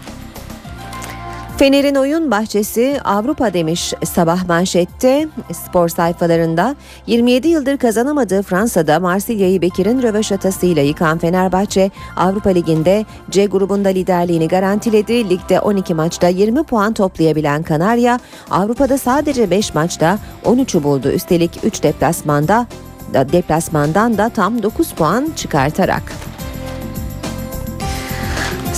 [1.59, 6.75] Fener'in oyun bahçesi Avrupa demiş sabah manşette spor sayfalarında
[7.07, 15.29] 27 yıldır kazanamadığı Fransa'da Marsilya'yı Bekir'in röveşatasıyla yıkan Fenerbahçe Avrupa Ligi'nde C grubunda liderliğini garantiledi.
[15.29, 18.19] Ligde 12 maçta 20 puan toplayabilen Kanarya
[18.51, 21.11] Avrupa'da sadece 5 maçta 13'ü buldu.
[21.11, 22.67] Üstelik 3 deplasmanda
[23.13, 26.03] deplasmandan da tam 9 puan çıkartarak.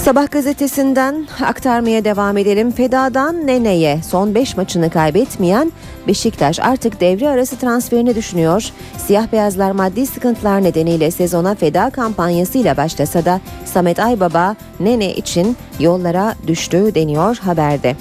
[0.05, 2.71] Sabah gazetesinden aktarmaya devam edelim.
[2.71, 5.71] Feda'dan Nene'ye son 5 maçını kaybetmeyen
[6.07, 8.63] Beşiktaş artık devre arası transferini düşünüyor.
[8.97, 16.35] Siyah beyazlar maddi sıkıntılar nedeniyle sezona feda kampanyasıyla başlasa da Samet Aybaba Nene için yollara
[16.47, 17.95] düştü deniyor haberde.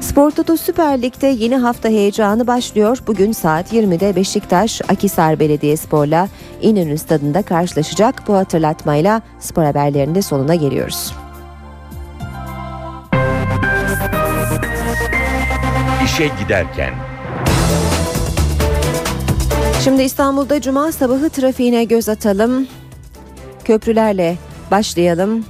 [0.00, 2.98] Spor Toto Süper Lig'de yeni hafta heyecanı başlıyor.
[3.06, 6.28] Bugün saat 20'de Beşiktaş Akisar Belediyespor'la
[6.62, 8.22] İnönü Stadı'nda karşılaşacak.
[8.28, 11.12] Bu hatırlatmayla spor haberlerinde sonuna geliyoruz.
[16.18, 16.94] İşe giderken.
[19.84, 22.66] Şimdi İstanbul'da cuma sabahı trafiğine göz atalım.
[23.64, 24.36] Köprülerle
[24.70, 25.44] başlayalım.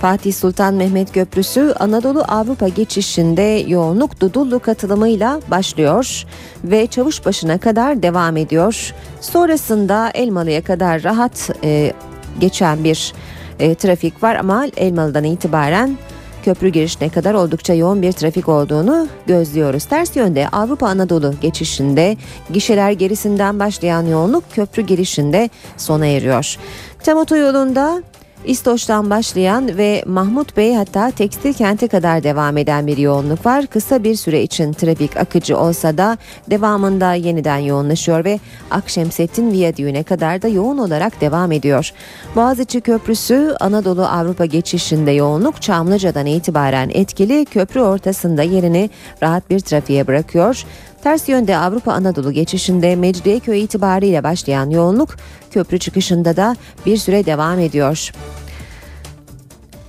[0.00, 6.24] Fatih Sultan Mehmet Köprüsü Anadolu Avrupa geçişinde yoğunluk Dudullu katılımıyla başlıyor
[6.64, 8.94] ve Çavuşbaşı'na kadar devam ediyor.
[9.20, 11.92] Sonrasında Elmalı'ya kadar rahat e,
[12.40, 13.12] geçen bir
[13.58, 15.98] e, trafik var ama Elmalı'dan itibaren
[16.44, 19.84] köprü girişine kadar oldukça yoğun bir trafik olduğunu gözlüyoruz.
[19.84, 22.16] Ters yönde Avrupa Anadolu geçişinde
[22.52, 26.56] gişeler gerisinden başlayan yoğunluk köprü girişinde sona eriyor.
[27.02, 28.02] Tem otoyolunda
[28.44, 33.66] İstoç'tan başlayan ve Mahmut Bey hatta tekstil kente kadar devam eden bir yoğunluk var.
[33.66, 36.18] Kısa bir süre için trafik akıcı olsa da
[36.50, 41.92] devamında yeniden yoğunlaşıyor ve Akşemsettin Viyadüğü'ne kadar da yoğun olarak devam ediyor.
[42.36, 48.90] Boğaziçi Köprüsü Anadolu Avrupa geçişinde yoğunluk Çamlıca'dan itibaren etkili köprü ortasında yerini
[49.22, 50.64] rahat bir trafiğe bırakıyor.
[51.04, 55.16] Ters yönde Avrupa Anadolu geçişinde Mecidiyeköy itibariyle başlayan yoğunluk
[55.50, 58.12] köprü çıkışında da bir süre devam ediyor.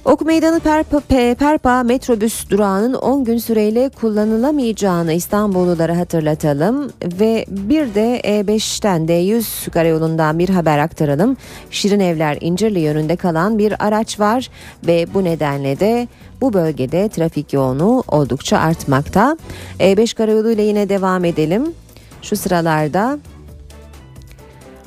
[0.06, 1.00] Ok Meydanı Perpa,
[1.40, 10.40] Perpa metrobüs durağının 10 gün süreyle kullanılamayacağını İstanbullulara hatırlatalım ve bir de E5'ten D100 karayolundan
[10.40, 11.38] bir haber aktaralım.
[11.72, 14.50] Şirin Evler İncirli yönünde kalan bir araç var
[14.88, 16.08] ve bu nedenle de
[16.42, 19.38] bu bölgede trafik yoğunluğu oldukça artmakta.
[19.80, 21.74] E5 karayolu ile yine devam edelim.
[22.22, 23.18] Şu sıralarda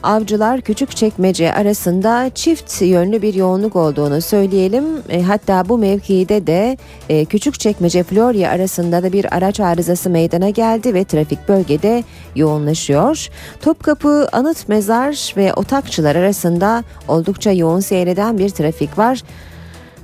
[0.02, 4.84] Avcılar Küçükçekmece arasında çift yönlü bir yoğunluk olduğunu söyleyelim.
[5.08, 6.76] E, hatta bu mevkide de
[7.08, 13.28] e, Küçükçekmece Florya arasında da bir araç arızası meydana geldi ve trafik bölgede yoğunlaşıyor.
[13.62, 19.22] Topkapı Anıt Mezar ve Otakçılar arasında oldukça yoğun seyreden bir trafik var.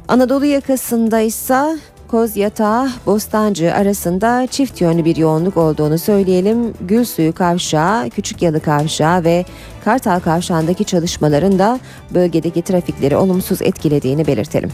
[0.08, 6.74] Anadolu yakasında ise Koz Yatağı Bostancı arasında çift yönlü bir yoğunluk olduğunu söyleyelim.
[6.80, 9.44] Gülsuyu Kavşağı, Küçük Yalı Kavşağı ve
[9.84, 11.80] Kartal Kavşağı'ndaki çalışmaların da
[12.14, 14.70] bölgedeki trafikleri olumsuz etkilediğini belirtelim.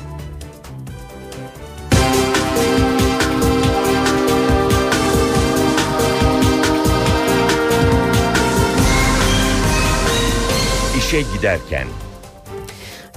[10.99, 11.87] İşe giderken.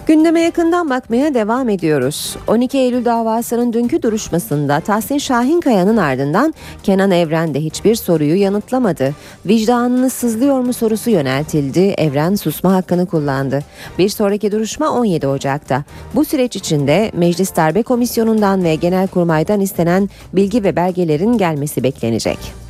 [0.07, 2.35] Gündeme yakından bakmaya devam ediyoruz.
[2.47, 9.13] 12 Eylül davasının dünkü duruşmasında Tahsin Şahinkaya'nın ardından Kenan Evren de hiçbir soruyu yanıtlamadı.
[9.45, 11.79] Vicdanını sızlıyor mu sorusu yöneltildi.
[11.79, 13.59] Evren susma hakkını kullandı.
[13.99, 15.83] Bir sonraki duruşma 17 Ocak'ta.
[16.15, 22.62] Bu süreç içinde Meclis Darbe Komisyonu'ndan ve Genelkurmay'dan istenen bilgi ve belgelerin gelmesi beklenecek.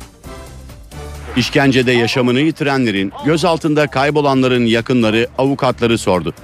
[1.36, 6.34] İşkencede yaşamını yitirenlerin, gözaltında kaybolanların yakınları, avukatları sordu.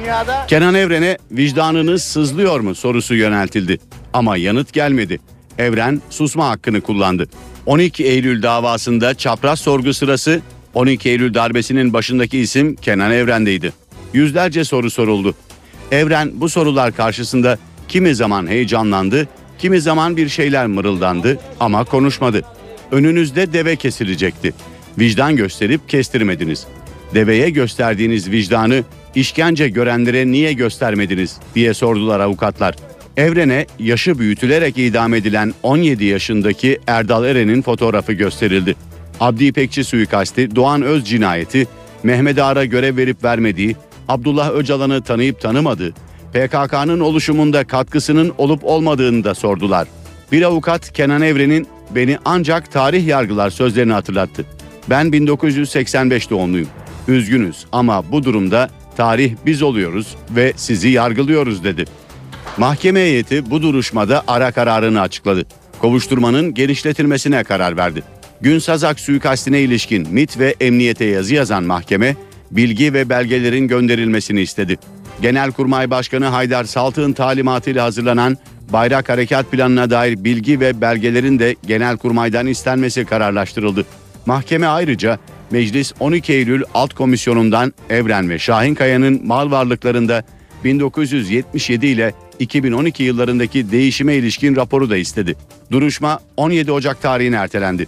[0.00, 3.78] Dünyada Kenan Evren'e vicdanınız sızlıyor mu sorusu yöneltildi.
[4.12, 5.20] Ama yanıt gelmedi.
[5.58, 7.26] Evren susma hakkını kullandı.
[7.66, 10.40] 12 Eylül davasında çapraz sorgu sırası
[10.74, 13.72] 12 Eylül darbesinin başındaki isim Kenan Evren'deydi.
[14.12, 15.34] Yüzlerce soru soruldu.
[15.92, 17.58] Evren bu sorular karşısında
[17.88, 22.42] kimi zaman heyecanlandı, kimi zaman bir şeyler mırıldandı ama konuşmadı.
[22.92, 24.52] Önünüzde deve kesilecekti.
[24.98, 26.66] Vicdan gösterip kestirmediniz.
[27.14, 28.84] Deveye gösterdiğiniz vicdanı
[29.14, 32.74] işkence görenlere niye göstermediniz diye sordular avukatlar.
[33.16, 38.76] Evrene yaşı büyütülerek idam edilen 17 yaşındaki Erdal Eren'in fotoğrafı gösterildi.
[39.20, 41.66] Abdi İpekçi suikasti, Doğan Öz cinayeti,
[42.02, 43.76] Mehmet Ağar'a görev verip vermediği,
[44.08, 45.92] Abdullah Öcalan'ı tanıyıp tanımadığı,
[46.32, 49.88] PKK'nın oluşumunda katkısının olup olmadığını da sordular.
[50.32, 54.44] Bir avukat Kenan Evren'in beni ancak tarih yargılar sözlerini hatırlattı.
[54.90, 56.68] Ben 1985 doğumluyum.
[57.08, 61.84] Üzgünüz ama bu durumda tarih biz oluyoruz ve sizi yargılıyoruz dedi.
[62.56, 65.46] Mahkeme heyeti bu duruşmada ara kararını açıkladı.
[65.78, 68.02] Kovuşturmanın genişletilmesine karar verdi.
[68.40, 72.16] Gün Sazak suikastine ilişkin MIT ve emniyete yazı yazan mahkeme
[72.50, 74.78] bilgi ve belgelerin gönderilmesini istedi.
[75.22, 78.38] Genelkurmay Başkanı Haydar Saltık'ın talimatıyla hazırlanan
[78.72, 83.86] Bayrak Harekat Planı'na dair bilgi ve belgelerin de Genelkurmay'dan istenmesi kararlaştırıldı.
[84.26, 85.18] Mahkeme ayrıca
[85.50, 90.22] Meclis 12 Eylül Alt Komisyonu'ndan Evren ve Şahinkaya'nın mal varlıklarında
[90.64, 95.36] 1977 ile 2012 yıllarındaki değişime ilişkin raporu da istedi.
[95.70, 97.86] Duruşma 17 Ocak tarihine ertelendi.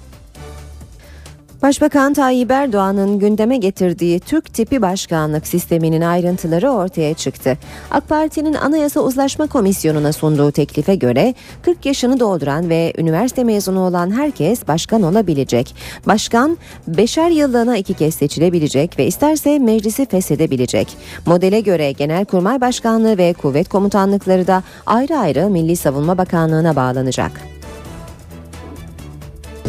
[1.62, 7.58] Başbakan Tayyip Erdoğan'ın gündeme getirdiği Türk tipi başkanlık sisteminin ayrıntıları ortaya çıktı.
[7.90, 14.10] AK Parti'nin Anayasa Uzlaşma Komisyonu'na sunduğu teklife göre 40 yaşını dolduran ve üniversite mezunu olan
[14.10, 15.74] herkes başkan olabilecek.
[16.06, 20.96] Başkan beşer yıllığına iki kez seçilebilecek ve isterse meclisi feshedebilecek.
[21.26, 27.51] Modele göre Genelkurmay Başkanlığı ve kuvvet komutanlıkları da ayrı ayrı Milli Savunma Bakanlığı'na bağlanacak.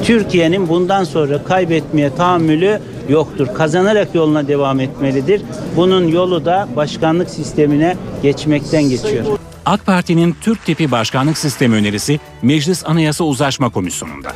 [0.04, 2.80] Türkiye'nin bundan sonra kaybetmeye tahammülü
[3.10, 3.47] yoktur.
[3.54, 5.41] Kazanarak yoluna devam etmelidir.
[5.76, 9.26] Bunun yolu da başkanlık sistemine geçmekten geçiyor.
[9.66, 14.32] AK Parti'nin Türk tipi başkanlık sistemi önerisi Meclis Anayasa Uzlaşma Komisyonu'nda.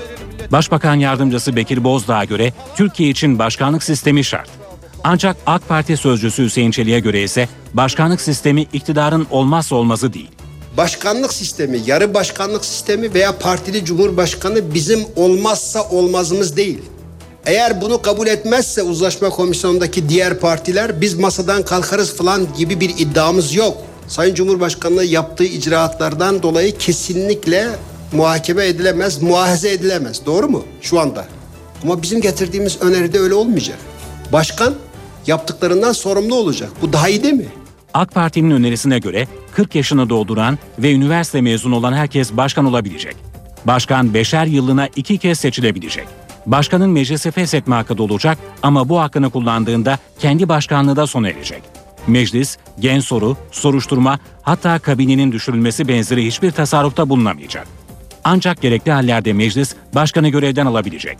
[0.51, 4.49] Başbakan Yardımcısı Bekir Bozdağ'a göre Türkiye için başkanlık sistemi şart.
[5.03, 10.31] Ancak AK Parti sözcüsü Hüseyin Çelik'e göre ise başkanlık sistemi iktidarın olmazsa olmazı değil.
[10.77, 16.81] Başkanlık sistemi, yarı başkanlık sistemi veya partili cumhurbaşkanı bizim olmazsa olmazımız değil.
[17.45, 23.55] Eğer bunu kabul etmezse uzlaşma komisyonundaki diğer partiler biz masadan kalkarız falan gibi bir iddiamız
[23.55, 23.77] yok.
[24.07, 27.67] Sayın Cumhurbaşkanı yaptığı icraatlardan dolayı kesinlikle
[28.11, 30.25] muhakeme edilemez, muahaze edilemez.
[30.25, 30.63] Doğru mu?
[30.81, 31.25] Şu anda.
[31.83, 33.77] Ama bizim getirdiğimiz öneride öyle olmayacak.
[34.33, 34.73] Başkan
[35.27, 36.69] yaptıklarından sorumlu olacak.
[36.81, 37.49] Bu daha iyi değil mi?
[37.97, 43.15] AK Parti'nin önerisine göre 40 yaşını dolduran ve üniversite mezunu olan herkes başkan olabilecek.
[43.65, 46.07] Başkan beşer yıllığına iki kez seçilebilecek.
[46.45, 51.63] Başkanın meclisi feshetme hakkı da olacak ama bu hakkını kullandığında kendi başkanlığı da sona erecek.
[52.07, 57.67] Meclis, gen soru, soruşturma hatta kabinenin düşürülmesi benzeri hiçbir tasarrufta bulunamayacak.
[58.23, 61.17] Ancak gerekli hallerde meclis başkanı görevden alabilecek.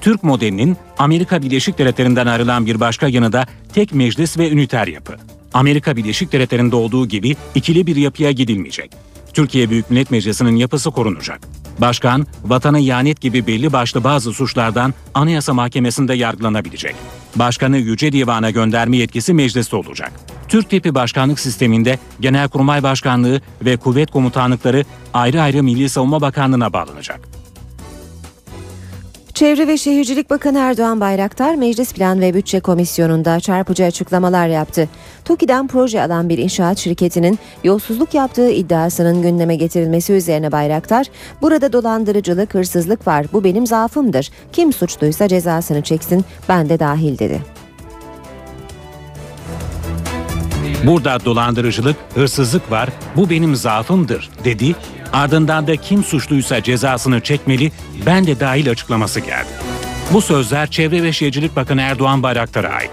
[0.00, 5.16] Türk modelinin Amerika Birleşik Devletleri'nden ayrılan bir başka yanı da tek meclis ve üniter yapı.
[5.54, 8.90] Amerika Birleşik Devletleri'nde olduğu gibi ikili bir yapıya gidilmeyecek.
[9.32, 11.40] Türkiye Büyük Millet Meclisi'nin yapısı korunacak.
[11.78, 16.94] Başkan, vatana ihanet gibi belli başlı bazı suçlardan Anayasa Mahkemesi'nde yargılanabilecek.
[17.36, 20.12] Başkanı Yüce Divan'a gönderme yetkisi mecliste olacak.
[20.48, 24.84] Türk tipi başkanlık sisteminde Genelkurmay Başkanlığı ve kuvvet komutanlıkları
[25.14, 27.37] ayrı ayrı Milli Savunma Bakanlığı'na bağlanacak.
[29.38, 34.88] Çevre ve Şehircilik Bakanı Erdoğan Bayraktar Meclis Plan ve Bütçe Komisyonu'nda çarpıcı açıklamalar yaptı.
[35.24, 41.06] TOKİ'den proje alan bir inşaat şirketinin yolsuzluk yaptığı iddiasının gündeme getirilmesi üzerine Bayraktar,
[41.42, 43.26] "Burada dolandırıcılık, hırsızlık var.
[43.32, 44.30] Bu benim zaafımdır.
[44.52, 47.40] Kim suçluysa cezasını çeksin, ben de dahil." dedi.
[50.86, 54.74] Burada dolandırıcılık, hırsızlık var, bu benim zaafımdır dedi.
[55.12, 57.72] Ardından da kim suçluysa cezasını çekmeli,
[58.06, 59.48] ben de dahil açıklaması geldi.
[60.12, 62.90] Bu sözler Çevre ve Şehircilik Bakanı Erdoğan Bayraktar'a ait.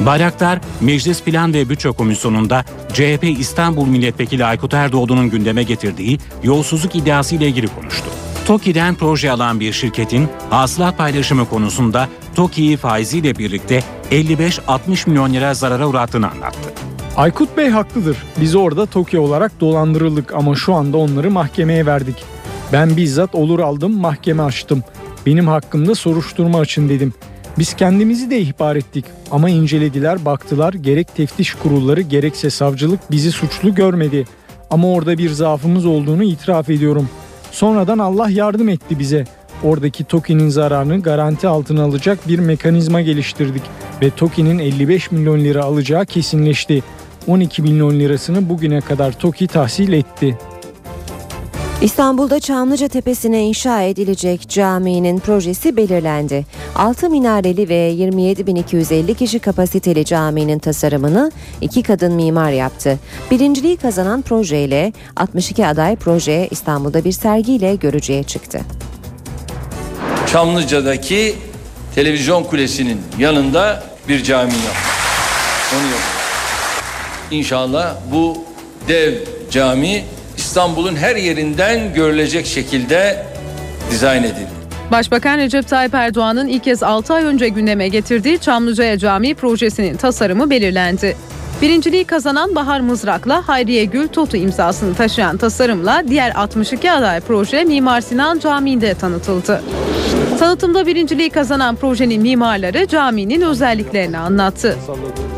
[0.00, 7.34] Bayraktar, Meclis Plan ve Bütçe Komisyonu'nda CHP İstanbul Milletvekili Aykut Erdoğdu'nun gündeme getirdiği yolsuzluk iddiası
[7.34, 8.06] ile ilgili konuştu.
[8.46, 15.86] TOKİ'den proje alan bir şirketin hasılat paylaşımı konusunda TOKİ'yi faiziyle birlikte 55-60 milyon lira zarara
[15.86, 16.93] uğrattığını anlattı.
[17.16, 18.16] Aykut Bey haklıdır.
[18.40, 22.24] Biz orada Tokyo olarak dolandırıldık ama şu anda onları mahkemeye verdik.
[22.72, 24.82] Ben bizzat olur aldım mahkeme açtım.
[25.26, 27.12] Benim hakkımda soruşturma açın dedim.
[27.58, 33.74] Biz kendimizi de ihbar ettik ama incelediler baktılar gerek teftiş kurulları gerekse savcılık bizi suçlu
[33.74, 34.24] görmedi.
[34.70, 37.08] Ama orada bir zaafımız olduğunu itiraf ediyorum.
[37.50, 39.24] Sonradan Allah yardım etti bize.
[39.62, 43.62] Oradaki TOKİ'nin zararını garanti altına alacak bir mekanizma geliştirdik
[44.02, 46.82] ve TOKİ'nin 55 milyon lira alacağı kesinleşti.
[47.26, 50.38] 12 milyon lirasını bugüne kadar TOKİ tahsil etti.
[51.82, 56.46] İstanbul'da Çamlıca Tepesi'ne inşa edilecek caminin projesi belirlendi.
[56.74, 62.98] 6 minareli ve 27.250 kişi kapasiteli caminin tasarımını iki kadın mimar yaptı.
[63.30, 68.60] Birinciliği kazanan projeyle 62 aday proje İstanbul'da bir sergiyle görücüye çıktı.
[70.26, 71.34] Çamlıca'daki
[71.94, 74.94] televizyon kulesinin yanında bir cami yaptık.
[75.74, 76.13] Onu yaptık.
[77.30, 78.44] İnşallah bu
[78.88, 79.14] dev
[79.50, 80.04] cami
[80.36, 83.26] İstanbul'un her yerinden görülecek şekilde
[83.90, 84.64] dizayn edildi.
[84.90, 90.50] Başbakan Recep Tayyip Erdoğan'ın ilk kez 6 ay önce gündeme getirdiği Çamlıca'ya Camii projesinin tasarımı
[90.50, 91.16] belirlendi.
[91.62, 98.00] Birinciliği kazanan Bahar Mızrak'la Hayriye Gül Totu imzasını taşıyan tasarımla diğer 62 aday proje Mimar
[98.00, 99.62] Sinan Camii'nde tanıtıldı.
[100.38, 104.76] Tanıtımda birinciliği kazanan projenin mimarları caminin özelliklerini anlattı.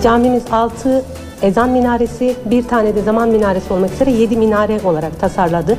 [0.02, 1.04] Camimiz 6
[1.42, 5.78] ezan minaresi, bir tane de zaman minaresi olmak üzere 7 minare olarak tasarladık.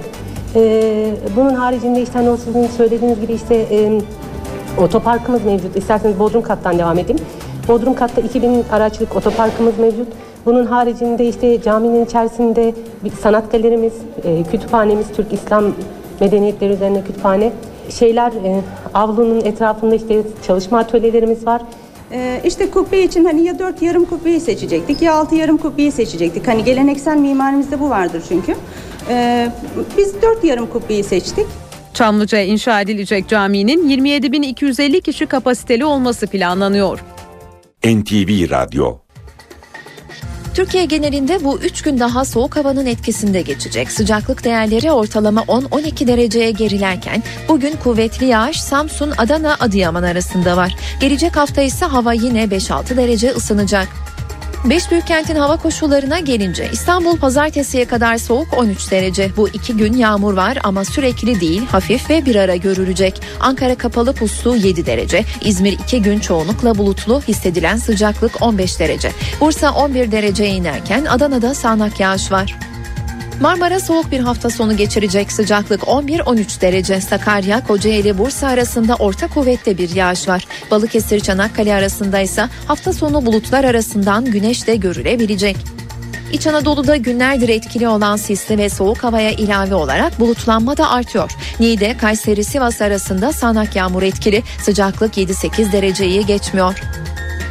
[0.56, 4.02] Ee, bunun haricinde işte hani o sizin söylediğiniz gibi işte e,
[4.82, 5.78] otoparkımız mevcut.
[5.78, 7.22] İsterseniz Bodrum kattan devam edeyim.
[7.68, 10.08] Bodrum katta 2000 araçlık otoparkımız mevcut.
[10.46, 13.94] Bunun haricinde işte caminin içerisinde bir sanat galerimiz,
[14.24, 15.64] e, kütüphanemiz, Türk İslam
[16.20, 17.52] medeniyetleri üzerine kütüphane.
[17.90, 18.62] Şeyler, e,
[18.94, 21.62] avlunun etrafında işte çalışma atölyelerimiz var.
[22.12, 26.48] Ee, işte kubbe için hani ya dört yarım kubbeyi seçecektik ya altı yarım kubbeyi seçecektik.
[26.48, 28.56] Hani geleneksel mimarimizde bu vardır çünkü.
[29.10, 29.52] Ee,
[29.98, 31.46] biz dört yarım kubbeyi seçtik.
[31.94, 37.04] Çamlıca'ya inşa edilecek caminin 27.250 kişi kapasiteli olması planlanıyor.
[37.86, 38.98] NTV Radyo
[40.58, 43.92] Türkiye genelinde bu 3 gün daha soğuk havanın etkisinde geçecek.
[43.92, 50.76] Sıcaklık değerleri ortalama 10-12 dereceye gerilerken bugün kuvvetli yağış Samsun, Adana, Adıyaman arasında var.
[51.02, 53.88] Gelecek hafta ise hava yine 5-6 derece ısınacak.
[54.66, 59.30] Beş büyük kentin hava koşullarına gelince İstanbul pazartesiye kadar soğuk 13 derece.
[59.38, 63.22] Bu iki gün yağmur var ama sürekli değil hafif ve bir ara görülecek.
[63.40, 65.26] Ankara kapalı puslu 7 derece.
[65.42, 69.12] İzmir iki gün çoğunlukla bulutlu hissedilen sıcaklık 15 derece.
[69.40, 72.60] Bursa 11 dereceye inerken Adana'da sağanak yağış var.
[73.42, 77.02] Marmara soğuk bir hafta sonu geçirecek sıcaklık 11-13 derece.
[77.02, 80.48] Sakarya, Kocaeli, Bursa arasında orta kuvvette bir yağış var.
[80.72, 85.58] Balıkesir, Çanakkale arasında ise hafta sonu bulutlar arasından güneş de görülebilecek.
[86.34, 91.32] İç Anadolu'da günlerdir etkili olan sisli ve soğuk havaya ilave olarak bulutlanma da artıyor.
[91.60, 94.44] Niğde, Kayseri, Sivas arasında sağanak yağmur etkili.
[94.62, 96.76] Sıcaklık 7-8 dereceyi geçmiyor.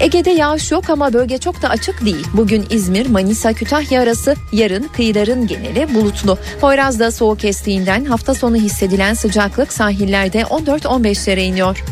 [0.01, 2.27] Ege'de yağış yok ama bölge çok da açık değil.
[2.35, 6.39] Bugün İzmir, Manisa, Kütahya arası yarın kıyıların geneli bulutlu.
[6.61, 11.85] Poyraz'da soğuk estiğinden hafta sonu hissedilen sıcaklık sahillerde 14-15'lere iniyor.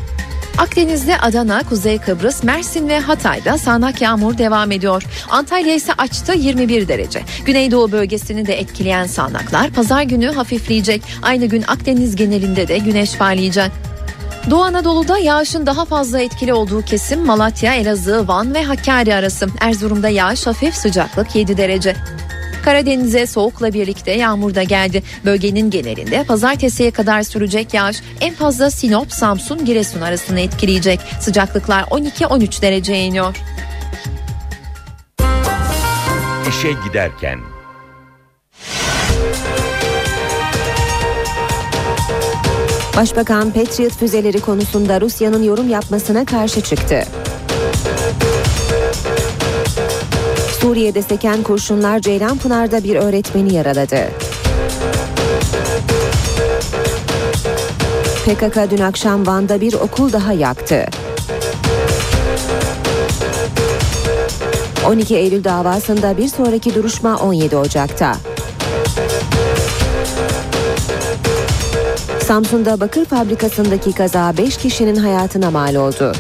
[0.59, 5.03] Akdeniz'de Adana, Kuzey Kıbrıs, Mersin ve Hatay'da sağanak yağmur devam ediyor.
[5.31, 7.23] Antalya ise açtı 21 derece.
[7.47, 11.03] Güneydoğu bölgesini de etkileyen sağanaklar pazar günü hafifleyecek.
[11.23, 13.71] Aynı gün Akdeniz genelinde de güneş parlayacak.
[14.51, 19.49] Doğu Anadolu'da yağışın daha fazla etkili olduğu kesim Malatya, Elazığ, Van ve Hakkari arası.
[19.61, 21.97] Erzurum'da yağış hafif sıcaklık 7 derece.
[22.64, 25.03] Karadeniz'e soğukla birlikte yağmur da geldi.
[25.24, 31.01] Bölgenin genelinde pazartesiye kadar sürecek yağış en fazla Sinop, Samsun, Giresun arasını etkileyecek.
[31.20, 33.36] Sıcaklıklar 12-13 dereceye iniyor.
[36.49, 37.54] İşe giderken
[42.97, 47.03] Başbakan Patriot füzeleri konusunda Rusya'nın yorum yapmasına karşı çıktı.
[50.61, 53.99] Suriye'de seken kurşunlar Ceylanpınar'da bir öğretmeni yaraladı.
[58.24, 60.86] PKK dün akşam Van'da bir okul daha yaktı.
[64.86, 68.34] 12 Eylül davasında bir sonraki duruşma 17 Ocak'ta.
[72.25, 76.12] Samsun'da bakır fabrikasındaki kaza 5 kişinin hayatına mal oldu.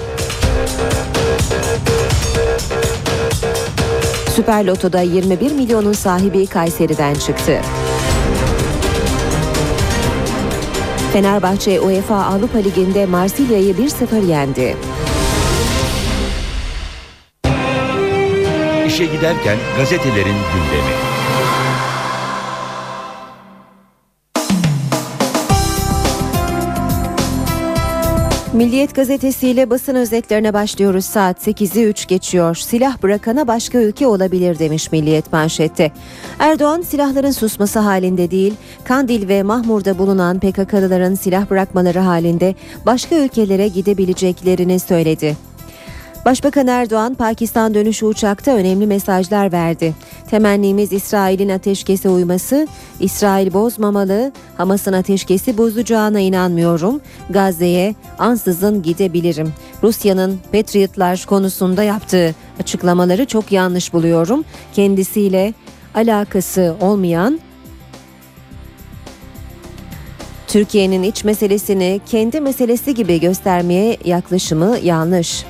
[4.36, 7.60] Süper Loto'da 21 milyonun sahibi Kayseri'den çıktı.
[11.12, 14.76] Fenerbahçe UEFA Avrupa Ligi'nde Marsilya'yı 1-0 yendi.
[18.86, 21.13] İşe giderken gazetelerin gündemi.
[28.54, 31.04] Milliyet gazetesiyle basın özetlerine başlıyoruz.
[31.04, 32.54] Saat 8'i 3 geçiyor.
[32.54, 35.92] Silah bırakana başka ülke olabilir demiş Milliyet manşette.
[36.38, 42.54] Erdoğan silahların susması halinde değil, Kandil ve Mahmur'da bulunan PKK'lıların silah bırakmaları halinde
[42.86, 45.36] başka ülkelere gidebileceklerini söyledi.
[46.24, 49.94] Başbakan Erdoğan Pakistan dönüşü uçakta önemli mesajlar verdi.
[50.30, 52.68] Temennimiz İsrail'in ateşkese uyması,
[53.00, 57.00] İsrail bozmamalı, Hamas'ın ateşkesi bozacağına inanmıyorum.
[57.30, 59.52] Gazze'ye ansızın gidebilirim.
[59.82, 64.44] Rusya'nın Patriotlar konusunda yaptığı açıklamaları çok yanlış buluyorum.
[64.72, 65.54] Kendisiyle
[65.94, 67.40] alakası olmayan
[70.46, 75.44] Türkiye'nin iç meselesini kendi meselesi gibi göstermeye yaklaşımı yanlış.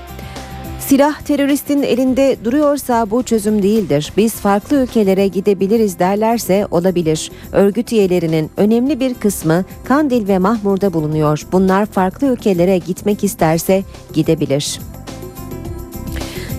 [0.81, 4.13] Silah teröristin elinde duruyorsa bu çözüm değildir.
[4.17, 7.31] Biz farklı ülkelere gidebiliriz derlerse olabilir.
[7.53, 11.47] Örgüt üyelerinin önemli bir kısmı Kandil ve Mahmur'da bulunuyor.
[11.53, 14.81] Bunlar farklı ülkelere gitmek isterse gidebilir.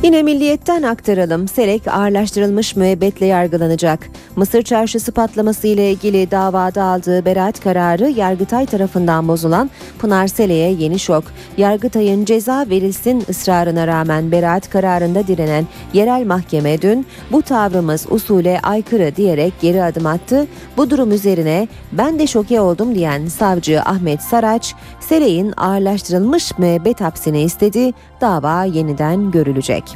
[0.05, 1.47] Yine milliyetten aktaralım.
[1.47, 3.99] Selek ağırlaştırılmış müebbetle yargılanacak.
[4.35, 10.99] Mısır çarşısı patlaması ile ilgili davada aldığı beraat kararı Yargıtay tarafından bozulan Pınar Selek'e yeni
[10.99, 11.23] şok.
[11.57, 19.15] Yargıtay'ın ceza verilsin ısrarına rağmen beraat kararında direnen yerel mahkeme dün bu tavrımız usule aykırı
[19.15, 20.47] diyerek geri adım attı.
[20.77, 27.41] Bu durum üzerine ben de şoke oldum diyen savcı Ahmet Saraç, Selek'in ağırlaştırılmış müebbet hapsini
[27.41, 27.91] istedi.
[28.21, 29.94] Dava yeniden görülecek.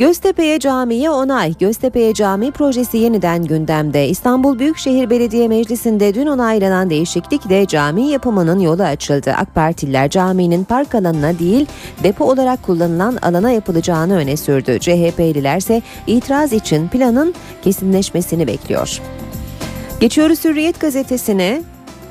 [0.00, 1.54] Göztepe'ye camiye onay.
[1.58, 4.08] Göztepe'ye cami projesi yeniden gündemde.
[4.08, 9.34] İstanbul Büyükşehir Belediye Meclisi'nde dün onaylanan değişiklikle cami yapımının yolu açıldı.
[9.36, 11.66] AK Partililer caminin park alanına değil
[12.02, 14.78] depo olarak kullanılan alana yapılacağını öne sürdü.
[14.80, 19.00] CHP'liler ise itiraz için planın kesinleşmesini bekliyor.
[20.00, 21.62] Geçiyoruz Hürriyet gazetesine.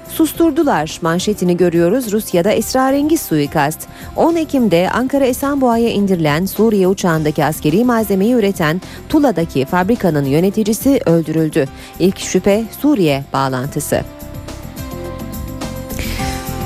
[0.09, 3.87] Susturdular manşetini görüyoruz Rusya'da esrarengiz suikast.
[4.15, 11.65] 10 Ekim'de Ankara Esenboğa'ya indirilen Suriye uçağındaki askeri malzemeyi üreten Tula'daki fabrikanın yöneticisi öldürüldü.
[11.99, 14.18] İlk şüphe Suriye bağlantısı.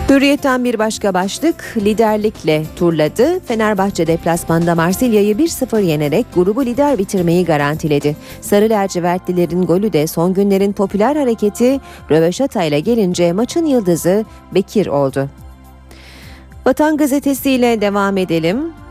[0.10, 3.40] Hürriyetten bir başka başlık liderlikle turladı.
[3.40, 8.16] Fenerbahçe deplasmanda Marsilya'yı 1-0 yenerek grubu lider bitirmeyi garantiledi.
[8.42, 11.80] Sarı lacivertlilerin golü de son günlerin popüler hareketi
[12.12, 14.26] Röveşata ile gelince maçın yıldızı
[14.56, 15.30] Bekir oldu.
[16.66, 18.83] Vatan gazetesiyle devam edelim.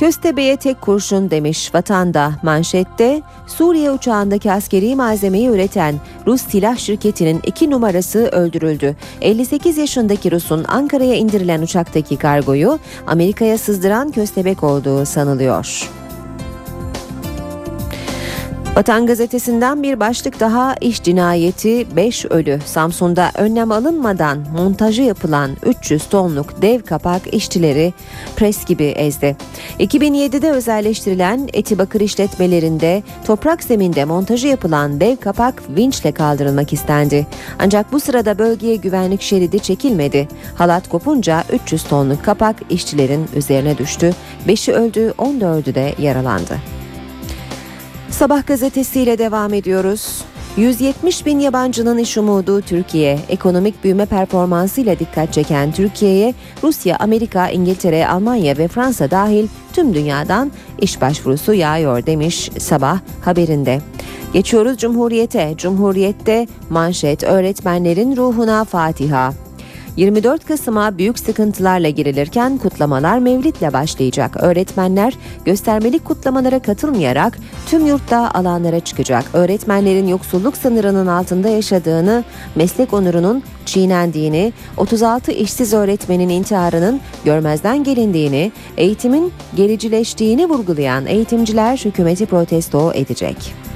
[0.00, 5.94] Köstebe'ye tek kurşun demiş vatanda manşette Suriye uçağındaki askeri malzemeyi üreten
[6.26, 8.96] Rus silah şirketinin iki numarası öldürüldü.
[9.20, 15.90] 58 yaşındaki Rus'un Ankara'ya indirilen uçaktaki kargoyu Amerika'ya sızdıran köstebek olduğu sanılıyor.
[18.76, 22.58] Vatan gazetesinden bir başlık daha iş cinayeti 5 ölü.
[22.64, 27.92] Samsun'da önlem alınmadan montajı yapılan 300 tonluk dev kapak işçileri
[28.36, 29.36] pres gibi ezdi.
[29.80, 37.26] 2007'de özelleştirilen Etibakır işletmelerinde toprak zeminde montajı yapılan dev kapak vinçle kaldırılmak istendi.
[37.58, 40.28] Ancak bu sırada bölgeye güvenlik şeridi çekilmedi.
[40.54, 44.14] Halat kopunca 300 tonluk kapak işçilerin üzerine düştü.
[44.48, 46.79] 5'i öldü 14'ü de yaralandı.
[48.10, 50.24] Sabah gazetesiyle devam ediyoruz.
[50.56, 53.18] 170 bin yabancının iş umudu Türkiye.
[53.28, 60.52] Ekonomik büyüme performansıyla dikkat çeken Türkiye'ye Rusya, Amerika, İngiltere, Almanya ve Fransa dahil tüm dünyadan
[60.78, 63.80] iş başvurusu yağıyor demiş sabah haberinde.
[64.32, 65.54] Geçiyoruz Cumhuriyete.
[65.56, 69.32] Cumhuriyette manşet öğretmenlerin ruhuna Fatiha.
[69.96, 74.36] 24 Kasım'a büyük sıkıntılarla girilirken kutlamalar Mevlid'le başlayacak.
[74.42, 75.14] Öğretmenler
[75.44, 79.24] göstermelik kutlamalara katılmayarak tüm yurtta alanlara çıkacak.
[79.32, 82.24] Öğretmenlerin yoksulluk sınırının altında yaşadığını,
[82.54, 92.92] meslek onurunun çiğnendiğini, 36 işsiz öğretmenin intiharının görmezden gelindiğini, eğitimin gericileştiğini vurgulayan eğitimciler hükümeti protesto
[92.94, 93.69] edecek.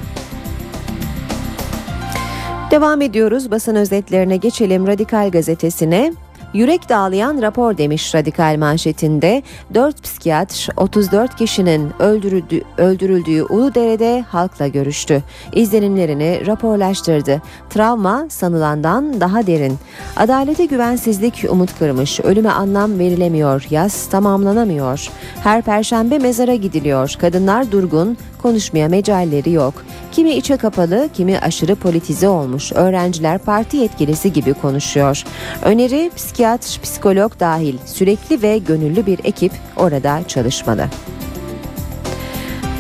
[2.75, 6.13] Devam ediyoruz basın özetlerine geçelim Radikal gazetesine.
[6.55, 9.43] Yürek dağlayan rapor demiş Radikal manşetinde.
[9.75, 15.23] 4 psikiyatr 34 kişinin öldürüldüğü, öldürüldüğü Uludere'de halkla görüştü.
[15.53, 17.43] İzlenimlerini raporlaştırdı.
[17.71, 19.79] Travma sanılandan daha derin.
[20.17, 22.21] Adalete güvensizlik umut kırmış.
[22.21, 23.67] Ölüme anlam verilemiyor.
[23.71, 25.09] Yaz tamamlanamıyor.
[25.43, 27.15] Her perşembe mezara gidiliyor.
[27.21, 29.75] Kadınlar durgun, konuşmaya mecalleri yok.
[30.13, 32.73] Kimi içe kapalı, kimi aşırı politize olmuş.
[32.73, 35.25] Öğrenciler parti yetkilisi gibi konuşuyor.
[35.63, 36.11] Öneri
[36.45, 40.87] psikiyatr, psikolog dahil sürekli ve gönüllü bir ekip orada çalışmalı.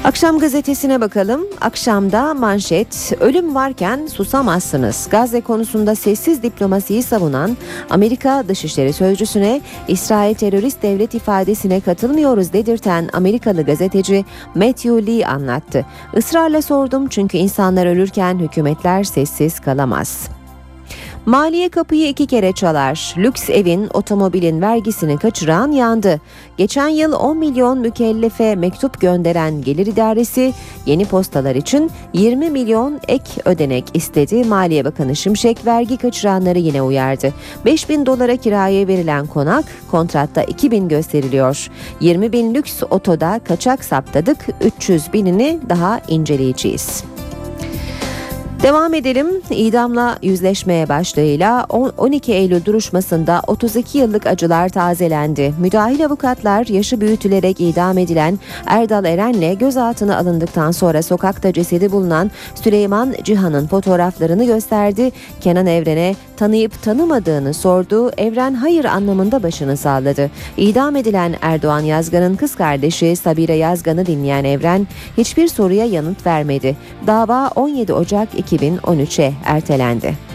[0.05, 1.41] Akşam gazetesine bakalım.
[1.61, 5.09] Akşamda manşet ölüm varken susamazsınız.
[5.11, 7.57] Gazze konusunda sessiz diplomasiyi savunan
[7.91, 15.87] Amerika Dışişleri Sözcüsüne İsrail terörist devlet ifadesine katılmıyoruz dedirten Amerikalı gazeteci Matthew Lee anlattı.
[16.17, 20.34] Israrla sordum çünkü insanlar ölürken hükümetler sessiz kalamaz.
[21.27, 23.14] Maliye kapıyı iki kere çalar.
[23.18, 26.20] Lüks evin, otomobilin vergisini kaçıran yandı.
[26.57, 30.53] Geçen yıl 10 milyon mükellefe mektup gönderen Gelir İdaresi
[30.87, 34.45] yeni postalar için 20 milyon ek ödenek istedi.
[34.45, 37.33] Maliye Bakanı Şimşek vergi kaçıranları yine uyardı.
[37.64, 41.68] 5 bin dolara kiraya verilen konak kontratta 2 bin gösteriliyor.
[42.01, 47.14] 20 bin lüks otoda kaçak saptadık 300 binini daha inceleyeceğiz.
[48.65, 49.27] Devam edelim.
[49.51, 51.67] İdamla yüzleşmeye başlığıyla
[51.99, 55.55] 12 Eylül duruşmasında 32 yıllık acılar tazelendi.
[55.59, 63.15] Müdahil avukatlar yaşı büyütülerek idam edilen Erdal Eren'le gözaltına alındıktan sonra sokakta cesedi bulunan Süleyman
[63.25, 65.12] Cihan'ın fotoğraflarını gösterdi.
[65.41, 68.11] Kenan Evren'e tanıyıp tanımadığını sordu.
[68.19, 70.31] Evren hayır anlamında başını salladı.
[70.57, 74.87] İdam edilen Erdoğan Yazgan'ın kız kardeşi Sabire Yazgan'ı dinleyen Evren
[75.19, 76.77] hiçbir soruya yanıt vermedi.
[77.07, 78.29] Dava 17 Ocak
[78.59, 80.34] 2013'e ertelendi.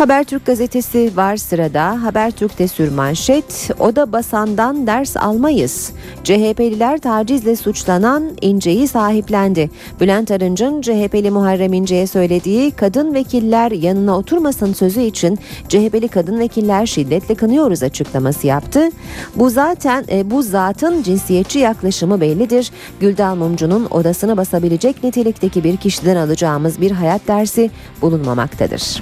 [0.00, 2.02] Habertürk gazetesi var sırada.
[2.02, 5.92] Habertürk'te sürmanşet, o da basandan ders almayız.
[6.24, 9.70] CHP'liler tacizle suçlanan İnce'yi sahiplendi.
[10.00, 15.38] Bülent Arınç'ın CHP'li Muharrem İnce'ye söylediği kadın vekiller yanına oturmasın sözü için
[15.68, 18.88] CHP'li kadın vekiller şiddetle kınıyoruz açıklaması yaptı.
[19.36, 22.70] Bu zaten e, bu zatın cinsiyetçi yaklaşımı bellidir.
[23.00, 27.70] Güldal Mumcu'nun odasını basabilecek nitelikteki bir kişiden alacağımız bir hayat dersi
[28.02, 29.00] bulunmamaktadır.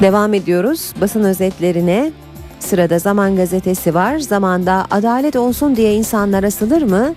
[0.00, 2.12] Devam ediyoruz basın özetlerine.
[2.60, 4.18] Sırada Zaman Gazetesi var.
[4.18, 7.14] Zamanda adalet olsun diye insanlar asılır mı?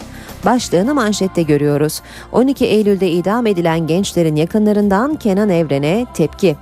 [0.48, 2.02] Başlığını manşette görüyoruz.
[2.32, 6.56] 12 Eylül'de idam edilen gençlerin yakınlarından Kenan Evren'e tepki.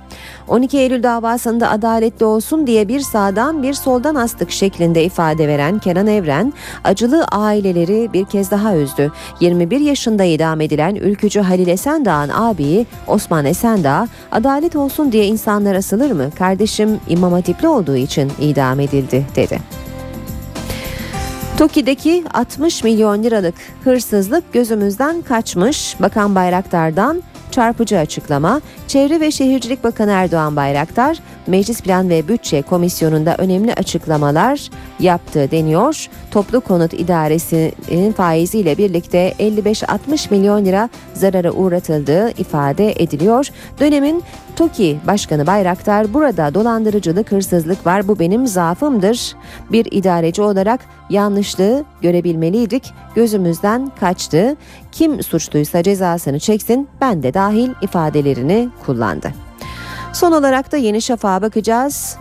[0.48, 6.06] 12 Eylül davasında adaletli olsun diye bir sağdan bir soldan astık şeklinde ifade veren Kenan
[6.06, 6.52] Evren,
[6.84, 9.12] acılı aileleri bir kez daha üzdü.
[9.40, 16.10] 21 yaşında idam edilen ülkücü Halil Esendağ'ın abiyi Osman Esendağ, adalet olsun diye insanlar asılır
[16.10, 16.30] mı?
[16.38, 19.85] Kardeşim İmam Hatipli olduğu için idam edildi dedi.
[21.58, 23.54] TOKİ'deki 60 milyon liralık
[23.84, 25.96] hırsızlık gözümüzden kaçmış.
[26.00, 28.60] Bakan Bayraktar'dan çarpıcı açıklama.
[28.88, 34.70] Çevre ve Şehircilik Bakanı Erdoğan Bayraktar, Meclis Plan ve Bütçe Komisyonu'nda önemli açıklamalar
[35.00, 36.06] yaptı deniyor.
[36.30, 43.48] Toplu Konut İdaresi'nin faiziyle birlikte 55-60 milyon lira zarara uğratıldığı ifade ediliyor.
[43.80, 44.22] Dönemin
[44.56, 49.34] TOKİ Başkanı Bayraktar burada dolandırıcılık, hırsızlık var bu benim zaafımdır.
[49.72, 50.80] Bir idareci olarak
[51.10, 52.92] yanlışlığı görebilmeliydik.
[53.14, 54.56] Gözümüzden kaçtı.
[54.92, 59.45] Kim suçluysa cezasını çeksin ben de dahil ifadelerini kullandı.
[60.16, 62.16] Son olarak da Yeni Şafak'a bakacağız.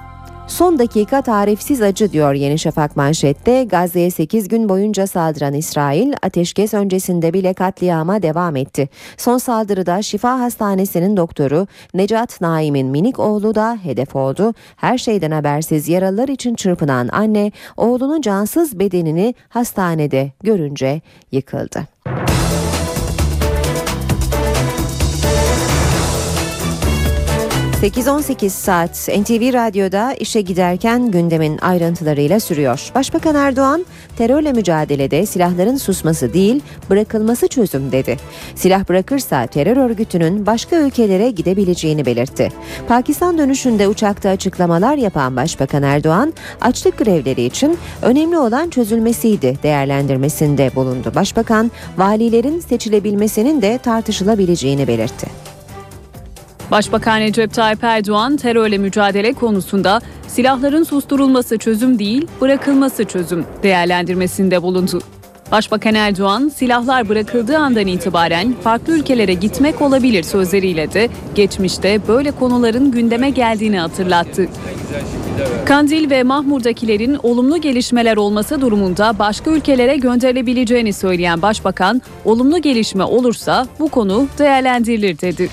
[0.47, 3.63] Son dakika tarifsiz acı diyor Yeni Şafak manşette.
[3.63, 8.89] Gazze'ye 8 gün boyunca saldıran İsrail ateşkes öncesinde bile katliama devam etti.
[9.17, 14.53] Son saldırıda Şifa Hastanesi'nin doktoru Necat Naim'in minik oğlu da hedef oldu.
[14.75, 21.87] Her şeyden habersiz yaralılar için çırpınan anne oğlunun cansız bedenini hastanede görünce yıkıldı.
[27.81, 32.91] 8-18 saat NTV Radyo'da işe giderken gündemin ayrıntılarıyla sürüyor.
[32.95, 33.85] Başbakan Erdoğan
[34.17, 38.17] terörle mücadelede silahların susması değil bırakılması çözüm dedi.
[38.55, 42.51] Silah bırakırsa terör örgütünün başka ülkelere gidebileceğini belirtti.
[42.87, 51.11] Pakistan dönüşünde uçakta açıklamalar yapan Başbakan Erdoğan açlık grevleri için önemli olan çözülmesiydi değerlendirmesinde bulundu.
[51.15, 55.54] Başbakan valilerin seçilebilmesinin de tartışılabileceğini belirtti.
[56.71, 64.99] Başbakan Recep Tayyip Erdoğan terörle mücadele konusunda silahların susturulması çözüm değil, bırakılması çözüm değerlendirmesinde bulundu.
[65.51, 72.91] Başbakan Erdoğan silahlar bırakıldığı andan itibaren farklı ülkelere gitmek olabilir sözleriyle de geçmişte böyle konuların
[72.91, 74.47] gündeme geldiğini hatırlattı.
[75.65, 83.67] Kandil ve Mahmur'dakilerin olumlu gelişmeler olması durumunda başka ülkelere gönderilebileceğini söyleyen Başbakan, olumlu gelişme olursa
[83.79, 85.49] bu konu değerlendirilir dedi.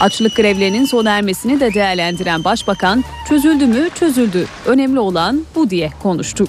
[0.00, 6.46] Açlık grevlerinin sona ermesini de değerlendiren Başbakan, çözüldü mü çözüldü, önemli olan bu diye konuştu.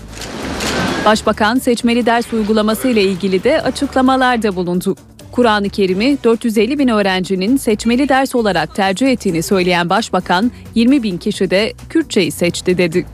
[1.06, 4.96] Başbakan seçmeli ders uygulaması ile ilgili de açıklamalarda bulundu.
[5.32, 11.50] Kur'an-ı Kerim'i 450 bin öğrencinin seçmeli ders olarak tercih ettiğini söyleyen Başbakan, 20 bin kişi
[11.50, 13.06] de Kürtçeyi seçti dedi.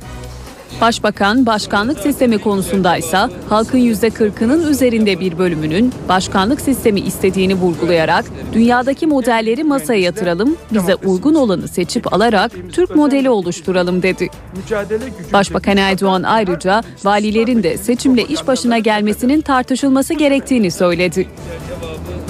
[0.81, 9.63] Başbakan başkanlık sistemi konusundaysa halkın %40'ının üzerinde bir bölümünün başkanlık sistemi istediğini vurgulayarak dünyadaki modelleri
[9.63, 14.29] masaya yatıralım, bize uygun olanı seçip alarak Türk modeli oluşturalım dedi.
[15.33, 21.27] Başbakan Erdoğan ayrıca valilerin de seçimle iş başına gelmesinin tartışılması gerektiğini söyledi.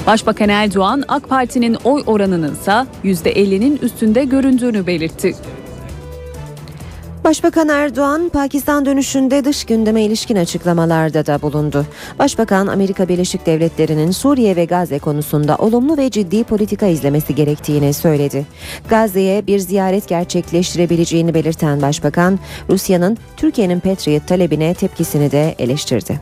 [0.08, 5.36] Başbakan Erdoğan AK Parti'nin oy oranının ise %50'nin üstünde göründüğünü belirtti.
[7.26, 11.86] Başbakan Erdoğan, Pakistan dönüşünde dış gündeme ilişkin açıklamalarda da bulundu.
[12.20, 18.46] Başbakan, Amerika Birleşik Devletleri'nin Suriye ve Gazze konusunda olumlu ve ciddi politika izlemesi gerektiğini söyledi.
[18.90, 26.22] Gazze'ye bir ziyaret gerçekleştirebileceğini belirten Başbakan, Rusya'nın Türkiye'nin Patriot talebine tepkisini de eleştirdi.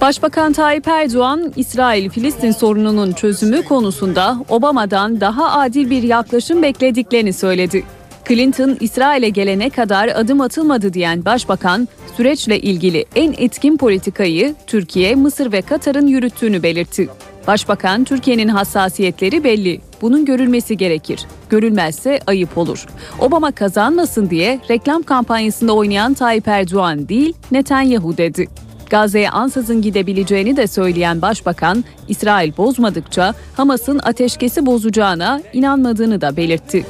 [0.00, 7.84] Başbakan Tayyip Erdoğan, İsrail-Filistin sorununun çözümü konusunda Obama'dan daha adil bir yaklaşım beklediklerini söyledi.
[8.28, 15.52] Clinton, İsrail'e gelene kadar adım atılmadı diyen başbakan, süreçle ilgili en etkin politikayı Türkiye, Mısır
[15.52, 17.08] ve Katar'ın yürüttüğünü belirtti.
[17.46, 19.80] Başbakan, Türkiye'nin hassasiyetleri belli.
[20.02, 21.26] Bunun görülmesi gerekir.
[21.50, 22.86] Görülmezse ayıp olur.
[23.18, 28.48] Obama kazanmasın diye reklam kampanyasında oynayan Tayyip Erdoğan değil, Netanyahu dedi.
[28.90, 36.86] Gazze'ye ansızın gidebileceğini de söyleyen başbakan, İsrail bozmadıkça Hamas'ın ateşkesi bozacağına inanmadığını da belirtti.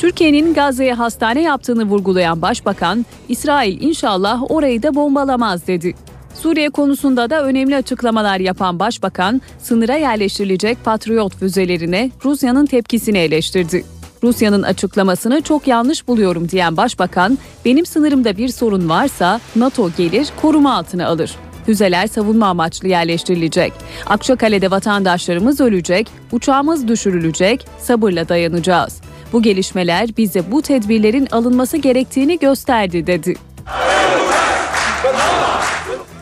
[0.00, 5.94] Türkiye'nin Gazze'ye hastane yaptığını vurgulayan başbakan, İsrail inşallah orayı da bombalamaz dedi.
[6.34, 13.84] Suriye konusunda da önemli açıklamalar yapan başbakan, sınıra yerleştirilecek Patriot füzelerine Rusya'nın tepkisini eleştirdi.
[14.22, 20.76] Rusya'nın açıklamasını çok yanlış buluyorum diyen başbakan, benim sınırımda bir sorun varsa NATO gelir koruma
[20.76, 21.30] altına alır.
[21.66, 23.72] Füzeler savunma amaçlı yerleştirilecek.
[24.06, 29.00] Akçakale'de vatandaşlarımız ölecek, uçağımız düşürülecek, sabırla dayanacağız.
[29.32, 33.34] Bu gelişmeler bize bu tedbirlerin alınması gerektiğini gösterdi dedi.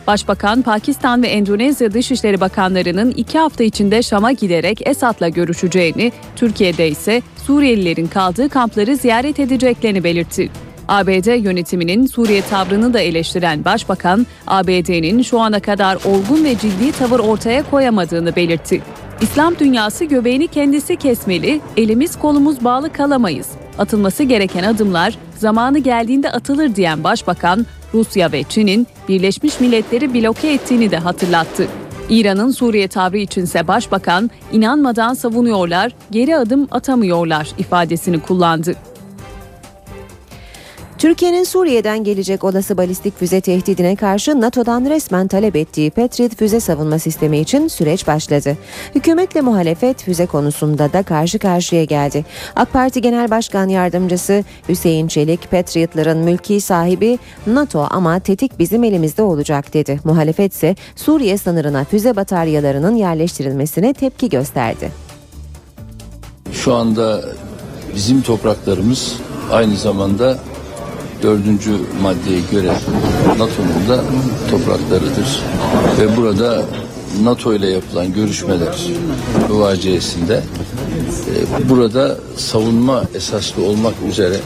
[0.07, 7.21] Başbakan, Pakistan ve Endonezya Dışişleri Bakanlarının iki hafta içinde Şam'a giderek Esad'la görüşeceğini, Türkiye'de ise
[7.45, 10.49] Suriyelilerin kaldığı kampları ziyaret edeceklerini belirtti.
[10.87, 17.19] ABD yönetiminin Suriye tavrını da eleştiren Başbakan, ABD'nin şu ana kadar olgun ve ciddi tavır
[17.19, 18.81] ortaya koyamadığını belirtti.
[19.21, 23.47] İslam dünyası göbeğini kendisi kesmeli, elimiz kolumuz bağlı kalamayız.
[23.77, 30.91] Atılması gereken adımlar zamanı geldiğinde atılır diyen Başbakan, Rusya ve Çin'in Birleşmiş Milletleri bloke ettiğini
[30.91, 31.67] de hatırlattı.
[32.09, 38.75] İran'ın Suriye tavrı içinse Başbakan, inanmadan savunuyorlar, geri adım atamıyorlar ifadesini kullandı.
[40.99, 46.99] Türkiye'nin Suriye'den gelecek olası balistik füze tehdidine karşı NATO'dan resmen talep ettiği Patriot füze savunma
[46.99, 48.57] sistemi için süreç başladı.
[48.95, 52.25] Hükümetle muhalefet füze konusunda da karşı karşıya geldi.
[52.55, 59.21] AK Parti Genel Başkan Yardımcısı Hüseyin Çelik, Patriotların mülki sahibi NATO ama tetik bizim elimizde
[59.21, 59.99] olacak dedi.
[60.03, 64.91] Muhalefet ise Suriye sınırına füze bataryalarının yerleştirilmesine tepki gösterdi.
[66.51, 67.21] Şu anda
[67.95, 69.15] bizim topraklarımız
[69.51, 70.37] aynı zamanda
[71.23, 72.73] dördüncü maddeye göre
[73.27, 74.03] NATO'nun da
[74.51, 75.41] topraklarıdır.
[75.99, 76.65] Ve burada
[77.23, 78.77] NATO ile yapılan görüşmeler
[79.49, 80.43] müvaciesinde
[81.29, 84.37] e, burada savunma esaslı olmak üzere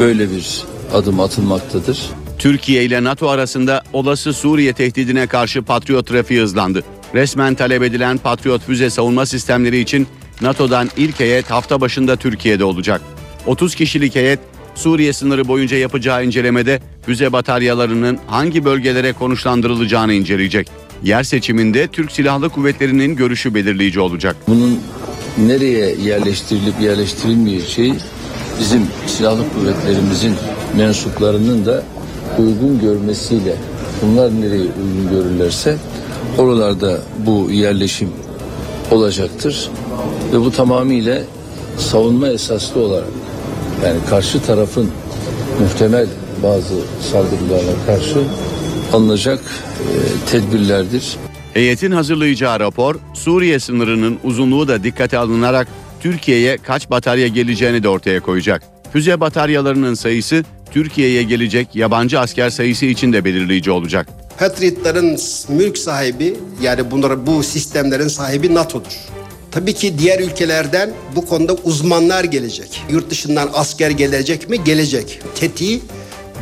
[0.00, 0.64] böyle bir
[0.94, 2.10] adım atılmaktadır.
[2.38, 6.82] Türkiye ile NATO arasında olası Suriye tehdidine karşı Patriot trafiği hızlandı.
[7.14, 10.06] Resmen talep edilen Patriot füze savunma sistemleri için
[10.40, 13.00] NATO'dan ilk heyet hafta başında Türkiye'de olacak.
[13.46, 14.40] 30 kişilik heyet
[14.76, 20.70] Suriye sınırı boyunca yapacağı incelemede füze bataryalarının hangi bölgelere konuşlandırılacağını inceleyecek.
[21.02, 24.36] Yer seçiminde Türk Silahlı Kuvvetleri'nin görüşü belirleyici olacak.
[24.48, 24.80] Bunun
[25.38, 27.94] nereye yerleştirilip yerleştirilmeyeceği
[28.60, 30.34] bizim silahlı kuvvetlerimizin
[30.76, 31.82] mensuplarının da
[32.38, 33.56] uygun görmesiyle
[34.02, 35.76] bunlar nereye uygun görürlerse
[36.38, 38.10] oralarda bu yerleşim
[38.90, 39.70] olacaktır
[40.32, 41.22] ve bu tamamıyla
[41.78, 43.08] savunma esaslı olarak
[43.84, 44.90] yani karşı tarafın
[45.60, 46.06] muhtemel
[46.42, 46.74] bazı
[47.12, 48.22] saldırılarına karşı
[48.92, 49.40] alınacak
[49.80, 51.16] e, tedbirlerdir.
[51.54, 55.68] Heyetin hazırlayacağı rapor Suriye sınırının uzunluğu da dikkate alınarak
[56.00, 58.62] Türkiye'ye kaç batarya geleceğini de ortaya koyacak.
[58.92, 64.08] Füze bataryalarının sayısı Türkiye'ye gelecek yabancı asker sayısı için de belirleyici olacak.
[64.38, 65.18] Patriotların
[65.48, 69.15] mülk sahibi yani bunların bu sistemlerin sahibi NATO'dur.
[69.56, 72.82] Tabii ki diğer ülkelerden bu konuda uzmanlar gelecek.
[72.90, 74.64] Yurt dışından asker gelecek mi?
[74.64, 75.20] Gelecek.
[75.34, 75.82] Tetiği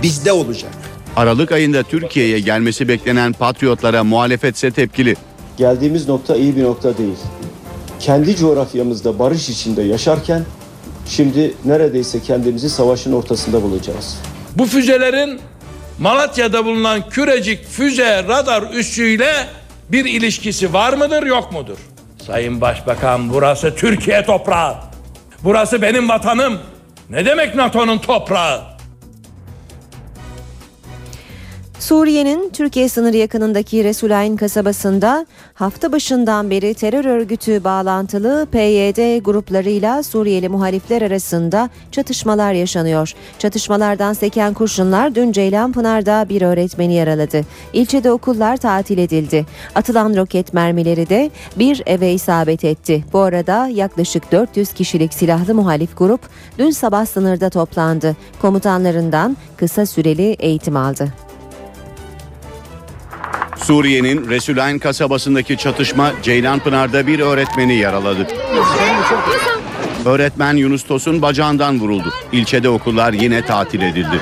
[0.02, 0.70] bizde olacak.
[1.16, 5.16] Aralık ayında Türkiye'ye gelmesi beklenen Patriotlara muhalefetse tepkili.
[5.56, 7.16] Geldiğimiz nokta iyi bir nokta değil.
[8.00, 10.44] Kendi coğrafyamızda barış içinde yaşarken
[11.08, 14.18] şimdi neredeyse kendimizi savaşın ortasında bulacağız.
[14.56, 15.40] Bu füzelerin
[15.98, 19.32] Malatya'da bulunan Kürecik füze radar üssüyle
[19.92, 21.93] bir ilişkisi var mıdır yok mudur?
[22.26, 24.74] Sayın Başbakan burası Türkiye toprağı.
[25.42, 26.60] Burası benim vatanım.
[27.10, 28.73] Ne demek NATO'nun toprağı?
[31.84, 40.48] Suriye'nin Türkiye sınırı yakınındaki Resulayn kasabasında hafta başından beri terör örgütü bağlantılı PYD gruplarıyla Suriyeli
[40.48, 43.12] muhalifler arasında çatışmalar yaşanıyor.
[43.38, 47.40] Çatışmalardan seken kurşunlar dün Ceylanpınar'da bir öğretmeni yaraladı.
[47.72, 49.46] İlçede okullar tatil edildi.
[49.74, 53.04] Atılan roket mermileri de bir eve isabet etti.
[53.12, 56.20] Bu arada yaklaşık 400 kişilik silahlı muhalif grup
[56.58, 58.16] dün sabah sınırda toplandı.
[58.42, 61.23] Komutanlarından kısa süreli eğitim aldı.
[63.56, 68.26] Suriye'nin Resulayn kasabasındaki çatışma Ceylanpınar'da bir öğretmeni yaraladı.
[70.04, 72.12] Öğretmen Yunus Tosun bacağından vuruldu.
[72.32, 74.20] İlçede okullar yine tatil edildi.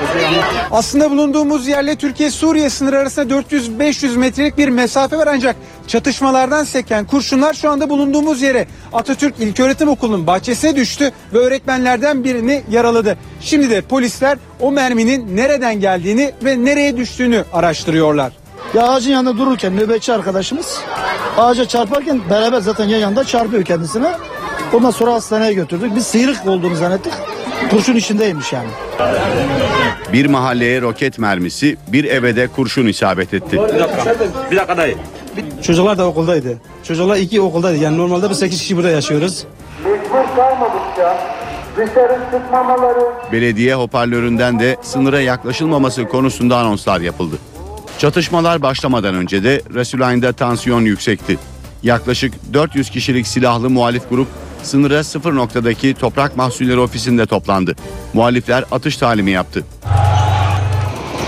[0.71, 5.55] Aslında bulunduğumuz yerle Türkiye-Suriye sınırı arasında 400-500 metrelik bir mesafe var ancak
[5.87, 12.63] çatışmalardan seken kurşunlar şu anda bulunduğumuz yere Atatürk İlköğretim Okulu'nun bahçesine düştü ve öğretmenlerden birini
[12.71, 13.17] yaraladı.
[13.41, 18.42] Şimdi de polisler o merminin nereden geldiğini ve nereye düştüğünü araştırıyorlar.
[18.73, 20.79] Ya ağacın yanında dururken nöbetçi arkadaşımız
[21.37, 24.11] ağaca çarparken beraber zaten yan yanda çarpıyor kendisine.
[24.73, 25.95] Ondan sonra hastaneye götürdük.
[25.95, 27.13] Biz sıyrık olduğunu zannettik.
[27.71, 28.67] Kurşun içindeymiş yani.
[30.13, 33.59] Bir mahalleye roket mermisi, bir eve de kurşun isabet etti.
[34.51, 34.97] Bir dakika dayı.
[35.61, 36.57] Çocuklar da okuldaydı.
[36.83, 37.77] Çocuklar iki okuldaydı.
[37.77, 39.43] Yani normalde biz 8 kişi burada yaşıyoruz.
[39.85, 41.17] Mecbur kalmadıkça
[41.77, 42.99] dışarı çıkmamaları
[43.31, 47.35] Belediye hoparlöründen de sınıra yaklaşılmaması konusunda anonslar yapıldı.
[47.99, 51.39] Çatışmalar başlamadan önce de Resulayn'da tansiyon yüksekti.
[51.83, 54.27] Yaklaşık 400 kişilik silahlı muhalif grup
[54.63, 57.75] sınıra sıfır noktadaki toprak mahsulleri ofisinde toplandı.
[58.13, 59.63] Muhalifler atış talimi yaptı.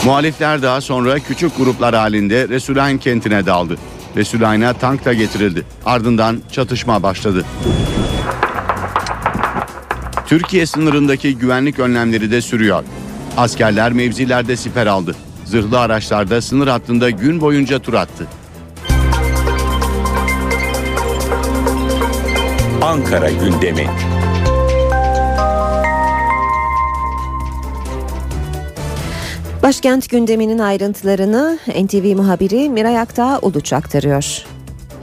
[0.06, 3.78] Muhalifler daha sonra küçük gruplar halinde Resulayn kentine daldı.
[4.16, 5.66] Resulayn'a tank da getirildi.
[5.86, 7.46] Ardından çatışma başladı.
[10.28, 12.84] Türkiye sınırındaki güvenlik önlemleri de sürüyor.
[13.38, 15.16] Askerler mevzilerde siper aldı.
[15.46, 18.28] Zırhlı araçlarda sınır hattında gün boyunca tur attı.
[22.82, 23.88] Ankara gündemi.
[29.64, 34.55] Başkent gündeminin ayrıntılarını NTV muhabiri Miray Aktağ Uluç aktarıyor.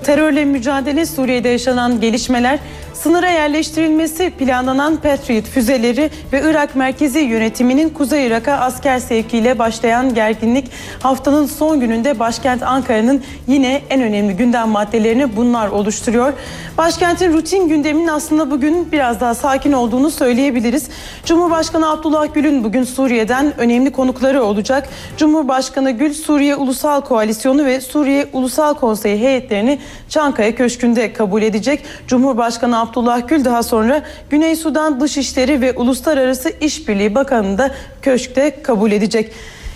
[0.03, 2.59] Terörle mücadele Suriye'de yaşanan gelişmeler,
[2.95, 10.71] sınıra yerleştirilmesi planlanan Patriot füzeleri ve Irak merkezi yönetiminin Kuzey Irak'a asker sevkiyle başlayan gerginlik
[11.01, 16.33] haftanın son gününde başkent Ankara'nın yine en önemli gündem maddelerini bunlar oluşturuyor.
[16.79, 20.89] Başkentin rutin gündeminin aslında bugün biraz daha sakin olduğunu söyleyebiliriz.
[21.25, 24.89] Cumhurbaşkanı Abdullah Gül'ün bugün Suriye'den önemli konukları olacak.
[25.17, 29.79] Cumhurbaşkanı Gül Suriye Ulusal Koalisyonu ve Suriye Ulusal Konseyi heyetlerini
[30.09, 31.85] Çankaya Köşkü'nde kabul edecek.
[32.07, 37.71] Cumhurbaşkanı Abdullah Gül daha sonra Güney Sudan Dışişleri ve Uluslararası İşbirliği Bakanı'nı da
[38.03, 39.33] köşkte kabul edecek.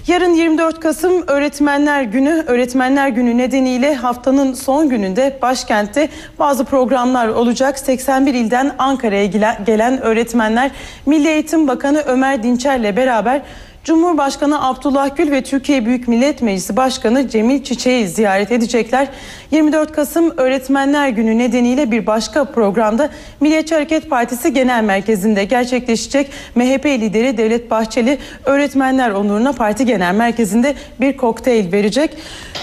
[0.06, 2.44] Yarın 24 Kasım Öğretmenler Günü.
[2.46, 6.08] Öğretmenler Günü nedeniyle haftanın son gününde başkentte
[6.38, 7.78] bazı programlar olacak.
[7.78, 9.26] 81 ilden Ankara'ya
[9.66, 10.70] gelen öğretmenler
[11.06, 13.42] Milli Eğitim Bakanı Ömer Dinçer'le beraber
[13.86, 19.08] Cumhurbaşkanı Abdullah Gül ve Türkiye Büyük Millet Meclisi Başkanı Cemil Çiçek'i ziyaret edecekler.
[19.50, 23.10] 24 Kasım Öğretmenler Günü nedeniyle bir başka programda
[23.40, 26.30] Milliyetçi Hareket Partisi Genel Merkezi'nde gerçekleşecek.
[26.54, 32.16] MHP lideri Devlet Bahçeli öğretmenler onuruna parti genel merkezinde bir kokteyl verecek.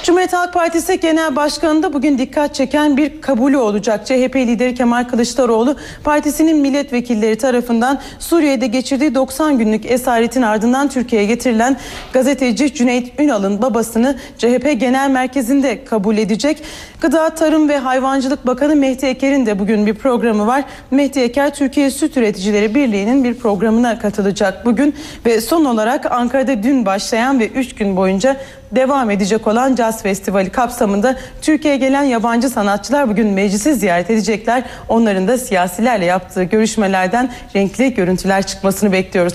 [0.03, 4.05] Cumhuriyet Halk Partisi Genel Başkanı da bugün dikkat çeken bir kabulü olacak.
[4.05, 11.77] CHP lideri Kemal Kılıçdaroğlu partisinin milletvekilleri tarafından Suriye'de geçirdiği 90 günlük esaretin ardından Türkiye'ye getirilen
[12.13, 16.63] gazeteci Cüneyt Ünal'ın babasını CHP Genel Merkezi'nde kabul edecek.
[17.01, 20.63] Gıda, Tarım ve Hayvancılık Bakanı Mehdi Eker'in de bugün bir programı var.
[20.91, 24.95] Mehdi Eker Türkiye Süt Üreticileri Birliği'nin bir programına katılacak bugün
[25.25, 28.37] ve son olarak Ankara'da dün başlayan ve 3 gün boyunca
[28.71, 34.63] devam edecek olan Caz Festivali kapsamında Türkiye'ye gelen yabancı sanatçılar bugün meclisi ziyaret edecekler.
[34.89, 39.33] Onların da siyasilerle yaptığı görüşmelerden renkli görüntüler çıkmasını bekliyoruz.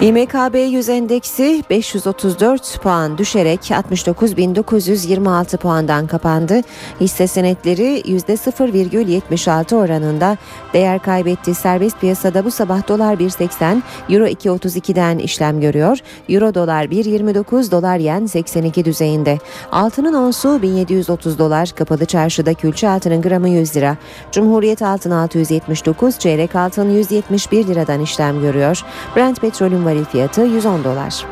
[0.00, 6.60] İMKB 100 endeksi 534 puan düşerek 69.926 puandan kapandı.
[7.00, 10.36] Hisse senetleri %0,76 oranında
[10.72, 11.54] değer kaybetti.
[11.54, 15.98] Serbest piyasada bu sabah dolar 1.80, euro 2.32'den işlem görüyor.
[16.28, 19.38] Euro dolar 1.29, dolar yen 82 düzeyinde.
[19.72, 23.96] Altının onsu 1730 dolar, kapalı çarşıda külçe altının gramı 100 lira.
[24.32, 28.82] Cumhuriyet altın 679, çeyrek altın 171 liradan işlem görüyor.
[29.16, 31.26] Brent petrolün varil fiyatı 110 dolar.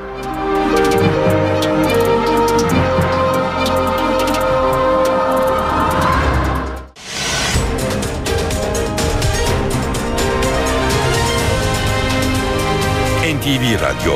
[13.24, 14.14] NTV Radyo.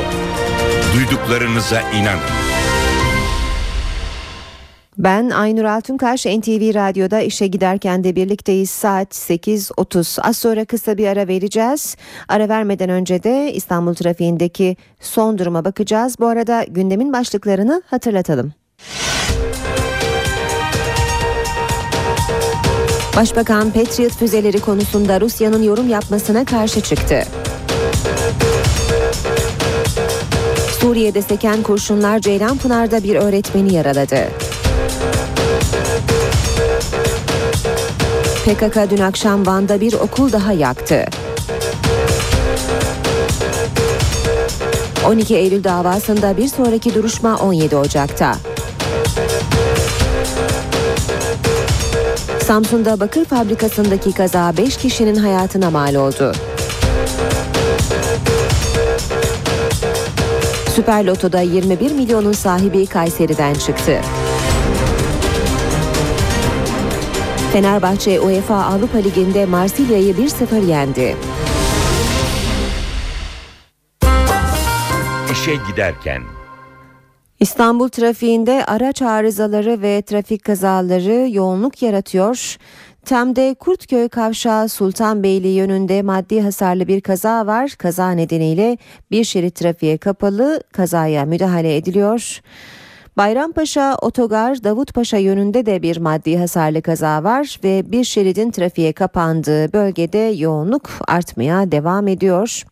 [0.93, 2.52] Duyduklarınıza inanın.
[5.03, 8.69] Ben Aynur Altunkaş, NTV Radyo'da işe giderken de birlikteyiz.
[8.69, 10.21] Saat 8.30.
[10.21, 11.95] Az sonra kısa bir ara vereceğiz.
[12.27, 16.15] Ara vermeden önce de İstanbul trafiğindeki son duruma bakacağız.
[16.19, 18.53] Bu arada gündemin başlıklarını hatırlatalım.
[23.15, 27.23] Başbakan Patriot füzeleri konusunda Rusya'nın yorum yapmasına karşı çıktı.
[30.79, 34.52] Suriye'de seken kurşunlar Ceylanpınar'da bir öğretmeni yaraladı.
[38.45, 41.05] PKK dün akşam Van'da bir okul daha yaktı.
[45.07, 48.35] 12 Eylül davasında bir sonraki duruşma 17 Ocak'ta.
[52.39, 56.31] Samsun'da bakır fabrikasındaki kaza 5 kişinin hayatına mal oldu.
[60.75, 64.01] Süper Loto'da 21 milyonun sahibi Kayseri'den çıktı.
[67.53, 71.15] Fenerbahçe UEFA Avrupa Ligi'nde Marsilya'yı 1-0 yendi.
[75.31, 76.21] İşe giderken.
[77.39, 82.57] İstanbul trafiğinde araç arızaları ve trafik kazaları yoğunluk yaratıyor.
[83.05, 87.75] Tem'de Kurtköy Kavşağı Sultanbeyli yönünde maddi hasarlı bir kaza var.
[87.77, 88.77] Kaza nedeniyle
[89.11, 92.41] bir şerit trafiğe kapalı kazaya müdahale ediliyor.
[93.17, 99.73] Bayrampaşa Otogar Davutpaşa yönünde de bir maddi hasarlı kaza var ve bir şeridin trafiğe kapandığı
[99.73, 102.63] bölgede yoğunluk artmaya devam ediyor.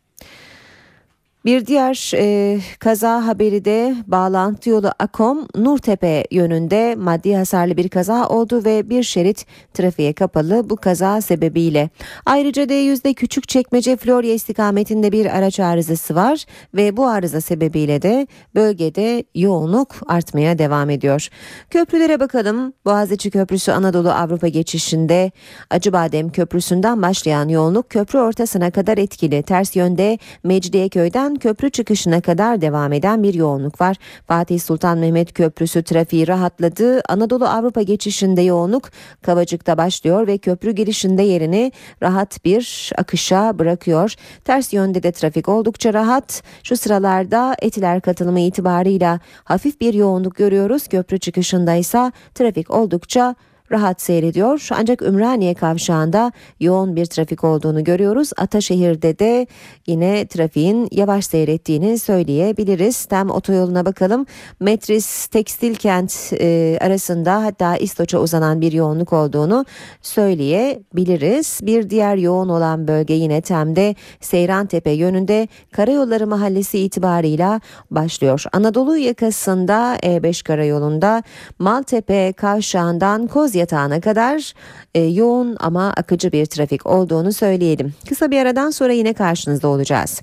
[1.46, 8.28] Bir diğer e, kaza haberi de bağlantı yolu Akom Nurtepe yönünde maddi hasarlı bir kaza
[8.28, 11.90] oldu ve bir şerit trafiğe kapalı bu kaza sebebiyle.
[12.26, 18.28] Ayrıca D100'de küçük çekmece Florya istikametinde bir araç arızası var ve bu arıza sebebiyle de
[18.56, 21.28] bölgede yoğunluk artmaya devam ediyor.
[21.70, 22.74] Köprülere bakalım.
[22.86, 25.32] Boğaziçi Köprüsü Anadolu Avrupa geçişinde
[25.70, 29.44] Acıbadem Köprüsü'nden başlayan yoğunluk köprü ortasına kadar etkili.
[29.44, 33.98] Ters yönde Mecidiyeköy'den köprü çıkışına kadar devam eden bir yoğunluk var.
[34.28, 37.02] Fatih Sultan Mehmet Köprüsü trafiği rahatladı.
[37.10, 38.90] Anadolu Avrupa geçişinde yoğunluk
[39.22, 41.72] Kavacık'ta başlıyor ve köprü girişinde yerini
[42.04, 44.16] rahat bir akışa bırakıyor.
[44.46, 46.44] Ters yönde de trafik oldukça rahat.
[46.64, 50.88] Şu sıralarda Etiler katılımı itibarıyla hafif bir yoğunluk görüyoruz.
[50.88, 53.36] Köprü çıkışında ise trafik oldukça
[53.72, 54.68] rahat seyrediyor.
[54.72, 58.30] Ancak Ümraniye kavşağında yoğun bir trafik olduğunu görüyoruz.
[58.38, 59.48] Ataşehir'de de
[59.88, 63.06] yine trafiğin yavaş seyrettiğini söyleyebiliriz.
[63.06, 64.26] Tem otoyoluna bakalım.
[64.60, 69.66] Metris Tekstil Kent e, arasında hatta İstoç'a uzanan bir yoğunluk olduğunu
[70.02, 71.60] söyleyebiliriz.
[71.64, 77.62] Bir diğer yoğun olan bölge yine Tem'de Seyrantepe yönünde Karayolları Mahallesi itibarıyla
[77.92, 78.44] başlıyor.
[78.54, 81.24] Anadolu yakasında E5 karayolunda
[81.60, 84.54] Maltepe kavşağından Koz yatağına kadar
[84.96, 87.94] e, yoğun ama akıcı bir trafik olduğunu söyleyelim.
[88.10, 90.22] Kısa bir aradan sonra yine karşınızda olacağız.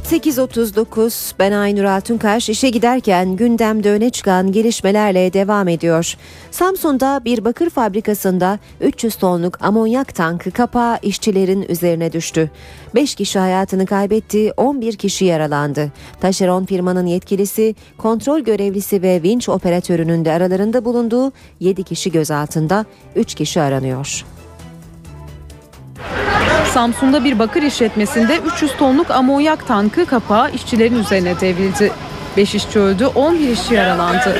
[0.00, 6.14] Saat 8.39 ben Aynur Altunkaş işe giderken gündemde öne çıkan gelişmelerle devam ediyor.
[6.50, 12.50] Samsun'da bir bakır fabrikasında 300 tonluk amonyak tankı kapağı işçilerin üzerine düştü.
[12.94, 15.92] 5 kişi hayatını kaybetti 11 kişi yaralandı.
[16.20, 22.84] Taşeron firmanın yetkilisi, kontrol görevlisi ve vinç operatörünün de aralarında bulunduğu 7 kişi gözaltında
[23.16, 24.24] 3 kişi aranıyor.
[26.74, 31.92] Samsun'da bir bakır işletmesinde 300 tonluk amonyak tankı kapağı işçilerin üzerine devrildi.
[32.36, 34.38] 5 işçi öldü, 11 işçi yaralandı.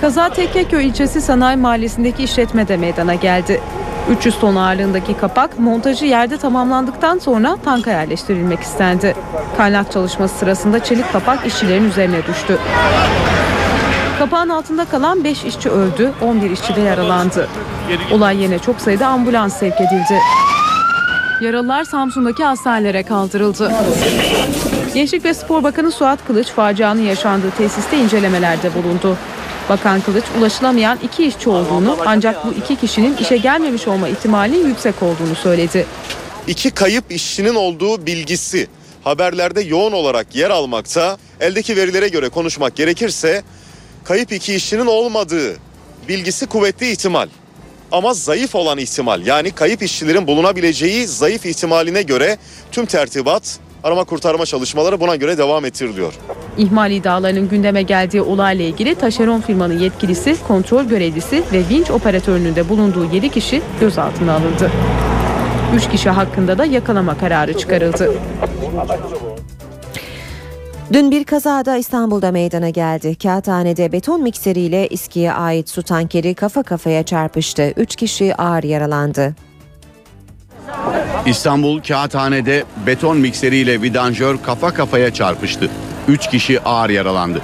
[0.00, 3.60] Kaza Tekkeköy ilçesi sanayi mahallesindeki işletmede meydana geldi.
[4.10, 9.14] 300 ton ağırlığındaki kapak montajı yerde tamamlandıktan sonra tanka yerleştirilmek istendi.
[9.56, 12.58] Kaynak çalışması sırasında çelik kapak işçilerin üzerine düştü.
[14.18, 17.48] Kapağın altında kalan 5 işçi öldü, 11 işçi de yaralandı.
[18.12, 20.18] Olay yerine çok sayıda ambulans sevk edildi.
[21.40, 23.72] Yaralılar Samsun'daki hastanelere kaldırıldı.
[24.94, 29.16] Gençlik ve Spor Bakanı Suat Kılıç facianın yaşandığı tesiste incelemelerde bulundu.
[29.68, 35.02] Bakan Kılıç ulaşılamayan iki işçi olduğunu ancak bu iki kişinin işe gelmemiş olma ihtimalinin yüksek
[35.02, 35.86] olduğunu söyledi.
[36.46, 38.68] İki kayıp işçinin olduğu bilgisi
[39.04, 41.18] haberlerde yoğun olarak yer almakta.
[41.40, 43.42] Eldeki verilere göre konuşmak gerekirse
[44.04, 45.56] kayıp iki işçinin olmadığı
[46.08, 47.28] bilgisi kuvvetli ihtimal.
[47.92, 52.36] Ama zayıf olan ihtimal yani kayıp işçilerin bulunabileceği zayıf ihtimaline göre
[52.72, 56.14] tüm tertibat arama kurtarma çalışmaları buna göre devam ettiriliyor.
[56.58, 62.68] İhmal iddialarının gündeme geldiği olayla ilgili taşeron firmanın yetkilisi, kontrol görevlisi ve vinç operatörünün de
[62.68, 64.70] bulunduğu 7 kişi gözaltına alındı.
[65.76, 68.12] 3 kişi hakkında da yakalama kararı çıkarıldı.
[70.92, 73.14] Dün bir kazada İstanbul'da meydana geldi.
[73.14, 77.72] Kağıthane'de beton mikseriyle İSKİ'ye ait su tankeri kafa kafaya çarpıştı.
[77.76, 79.34] 3 kişi ağır yaralandı.
[81.26, 85.70] İstanbul Kağıthane'de beton mikseriyle vidanjör kafa kafaya çarpıştı.
[86.08, 87.40] 3 kişi ağır yaralandı.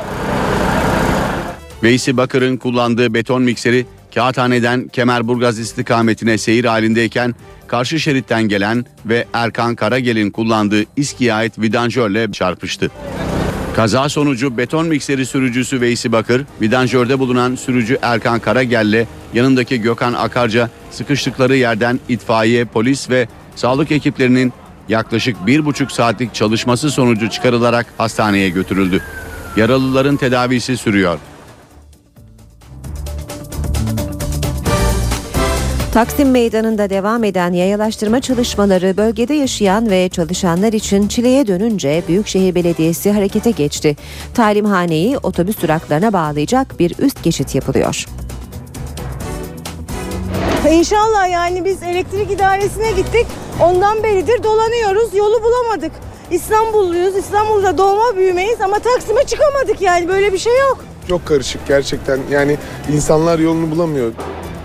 [1.83, 7.35] Veysi Bakır'ın kullandığı beton mikseri Kağıthane'den Kemerburgaz istikametine seyir halindeyken
[7.66, 12.91] karşı şeritten gelen ve Erkan Karagel'in kullandığı İSKİ'ye ait vidanjörle çarpıştı.
[13.78, 20.70] Kaza sonucu beton mikseri sürücüsü Veysi Bakır, vidanjörde bulunan sürücü Erkan Karagel'le yanındaki Gökhan Akarca
[20.90, 24.52] sıkıştıkları yerden itfaiye, polis ve sağlık ekiplerinin
[24.88, 29.02] yaklaşık bir buçuk saatlik çalışması sonucu çıkarılarak hastaneye götürüldü.
[29.56, 31.18] Yaralıların tedavisi sürüyor.
[35.99, 43.12] Taksim Meydanı'nda devam eden yayalaştırma çalışmaları bölgede yaşayan ve çalışanlar için çileye dönünce Büyükşehir Belediyesi
[43.12, 43.97] harekete geçti.
[44.35, 48.07] Talimhaneyi otobüs duraklarına bağlayacak bir üst geçit yapılıyor.
[50.70, 53.27] İnşallah yani biz elektrik idaresine gittik.
[53.61, 55.15] Ondan beridir dolanıyoruz.
[55.15, 55.93] Yolu bulamadık.
[56.31, 57.16] İstanbulluyuz.
[57.16, 60.85] İstanbul'da doğma büyümeyiz ama Taksim'e çıkamadık yani böyle bir şey yok.
[61.09, 62.19] Çok karışık gerçekten.
[62.31, 62.57] Yani
[62.93, 64.12] insanlar yolunu bulamıyor.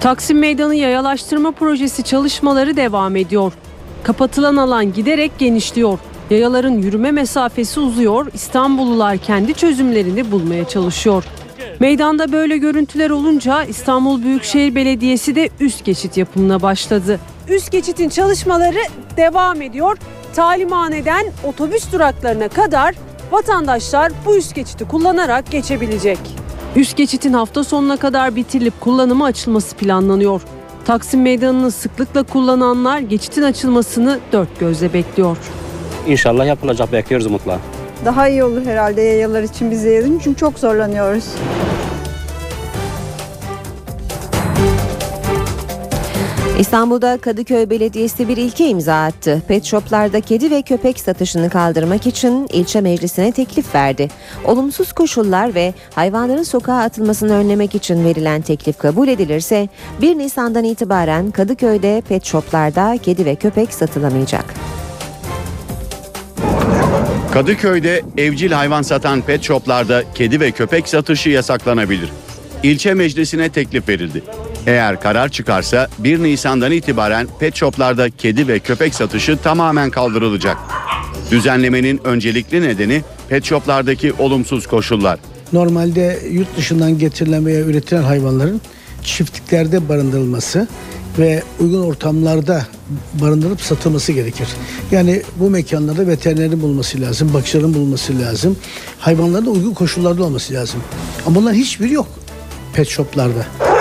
[0.04, 3.54] Taksim Meydanı yayalaştırma projesi çalışmaları devam ediyor.
[4.04, 6.00] Kapatılan alan giderek genişliyor.
[6.30, 8.28] Yayaların yürüme mesafesi uzuyor.
[8.34, 11.24] İstanbullular kendi çözümlerini bulmaya çalışıyor.
[11.80, 17.20] Meydanda böyle görüntüler olunca İstanbul Büyükşehir Belediyesi de üst geçit yapımına başladı.
[17.50, 18.82] Üst geçitin çalışmaları
[19.18, 19.98] devam ediyor.
[20.36, 22.96] Talimhaneden otobüs duraklarına kadar
[23.32, 26.43] vatandaşlar bu üst geçiti kullanarak geçebilecek.
[26.76, 30.42] Üst geçitin hafta sonuna kadar bitirilip kullanıma açılması planlanıyor.
[30.86, 35.38] Taksim Meydanı'nı sıklıkla kullananlar geçitin açılmasını dört gözle bekliyor.
[36.08, 37.60] İnşallah yapılacak bekliyoruz umutla.
[38.06, 41.26] Daha iyi olur herhalde yayalar için bize yazın çünkü çok zorlanıyoruz.
[46.64, 49.42] İstanbul'da Kadıköy Belediyesi bir ilke imza attı.
[49.48, 54.08] Pet shoplarda kedi ve köpek satışını kaldırmak için ilçe meclisine teklif verdi.
[54.46, 59.70] Olumsuz koşullar ve hayvanların sokağa atılmasını önlemek için verilen teklif kabul edilirse
[60.02, 64.46] 1 Nisan'dan itibaren Kadıköy'de pet shoplarda kedi ve köpek satılamayacak.
[67.34, 72.10] Kadıköy'de evcil hayvan satan pet shoplarda kedi ve köpek satışı yasaklanabilir.
[72.64, 74.24] İlçe meclisine teklif verildi.
[74.68, 80.58] Eğer karar çıkarsa 1 Nisan'dan itibaren pet shoplarda kedi ve köpek satışı tamamen kaldırılacak.
[81.32, 85.20] Düzenlemenin öncelikli nedeni pet shoplardaki olumsuz koşullar.
[85.54, 88.62] Normalde yurt dışından getirilen veya üretilen hayvanların
[89.04, 90.68] çiftliklerde barındırılması
[91.20, 92.66] ve uygun ortamlarda
[93.22, 94.48] barındırıp satılması gerekir.
[94.92, 98.58] Yani bu mekanlarda veterinerin bulunması lazım, bakıcıların bulunması lazım.
[99.00, 100.84] Hayvanların da uygun koşullarda olması lazım.
[101.26, 102.08] Ama bunların hiçbiri yok
[102.74, 103.73] pet shoplarda.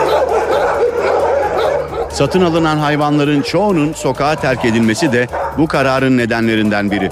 [2.12, 5.28] Satın alınan hayvanların çoğunun sokağa terk edilmesi de
[5.58, 7.10] bu kararın nedenlerinden biri.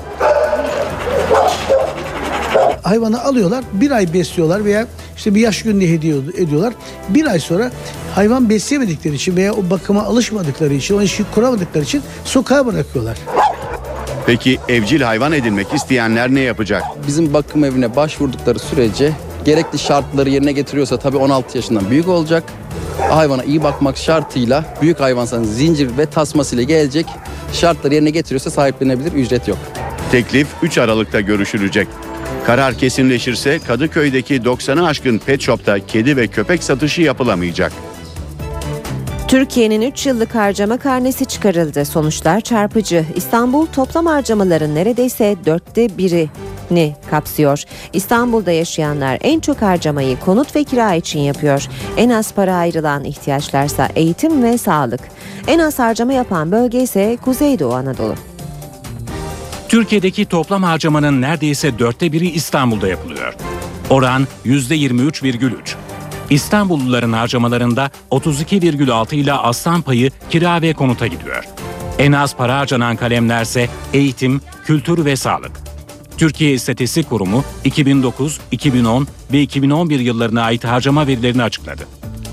[2.82, 4.86] Hayvanı alıyorlar, bir ay besliyorlar veya
[5.16, 6.74] işte bir yaş gününe hediye ediyorlar.
[7.08, 7.70] Bir ay sonra
[8.14, 13.18] hayvan besleyemedikleri için veya o bakıma alışmadıkları için, o işi kuramadıkları için sokağa bırakıyorlar.
[14.26, 16.82] Peki evcil hayvan edinmek isteyenler ne yapacak?
[17.06, 19.12] Bizim bakım evine başvurdukları sürece
[19.44, 22.44] gerekli şartları yerine getiriyorsa tabii 16 yaşından büyük olacak.
[22.98, 27.06] Hayvana iyi bakmak şartıyla büyük hayvansan zincir ve tasmasıyla gelecek.
[27.52, 29.58] Şartları yerine getiriyorsa sahiplenebilir, ücret yok.
[30.12, 31.88] Teklif 3 Aralık'ta görüşülecek.
[32.46, 37.72] Karar kesinleşirse Kadıköy'deki 90'ı aşkın pet shop'ta kedi ve köpek satışı yapılamayacak.
[39.28, 41.84] Türkiye'nin 3 yıllık harcama karnesi çıkarıldı.
[41.84, 43.04] Sonuçlar çarpıcı.
[43.14, 46.28] İstanbul toplam harcamaların neredeyse dörtte biri
[46.70, 47.64] ni kapsıyor.
[47.92, 51.66] İstanbul'da yaşayanlar en çok harcamayı konut ve kira için yapıyor.
[51.96, 55.00] En az para ayrılan ihtiyaçlarsa eğitim ve sağlık.
[55.46, 58.14] En az harcama yapan bölge ise Kuzeydoğu Anadolu.
[59.68, 63.34] Türkiye'deki toplam harcamanın neredeyse dörtte biri İstanbul'da yapılıyor.
[63.90, 65.74] Oran %23,3.
[66.30, 71.44] İstanbulluların harcamalarında 32,6 ile aslan payı kira ve konuta gidiyor.
[71.98, 75.69] En az para harcanan kalemlerse eğitim, kültür ve sağlık.
[76.20, 81.86] Türkiye İstatistik Kurumu 2009, 2010 ve 2011 yıllarına ait harcama verilerini açıkladı.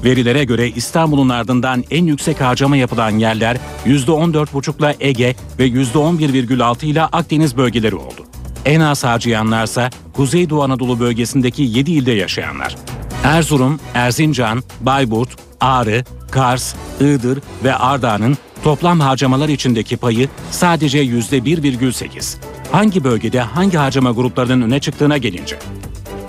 [0.03, 7.03] Verilere göre İstanbul'un ardından en yüksek harcama yapılan yerler %14,5 ile Ege ve %11,6 ile
[7.03, 8.25] Akdeniz bölgeleri oldu.
[8.65, 12.75] En az harcayanlarsa Kuzeydoğu Anadolu bölgesindeki 7 ilde yaşayanlar.
[13.23, 15.29] Erzurum, Erzincan, Bayburt,
[15.61, 22.56] Ağrı, Kars, Iğdır ve Ardahan'ın toplam harcamalar içindeki payı sadece %1,8.
[22.71, 25.59] Hangi bölgede hangi harcama gruplarının öne çıktığına gelince.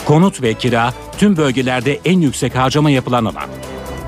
[0.04, 3.48] Konut ve kira tüm bölgelerde en yüksek harcama yapılan alan.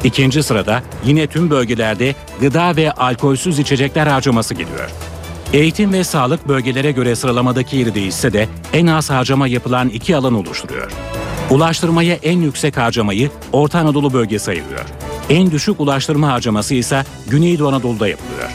[0.05, 4.91] İkinci sırada yine tüm bölgelerde gıda ve alkolsüz içecekler harcaması geliyor.
[5.53, 10.35] Eğitim ve sağlık bölgelere göre sıralamadaki yeri değişse de en az harcama yapılan iki alan
[10.35, 10.93] oluşturuyor.
[11.51, 14.85] Ulaştırmaya en yüksek harcamayı Orta Anadolu bölgesi ayırıyor.
[15.31, 18.51] En düşük ulaştırma harcaması ise Güneydoğu Anadolu'da yapılıyor.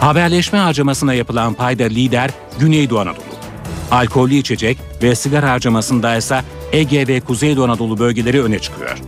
[0.00, 3.24] Haberleşme harcamasına yapılan payda lider Güneydoğu Anadolu.
[3.90, 8.98] Alkollü içecek ve sigara harcamasında ise Ege ve Kuzeydoğu Anadolu bölgeleri öne çıkıyor.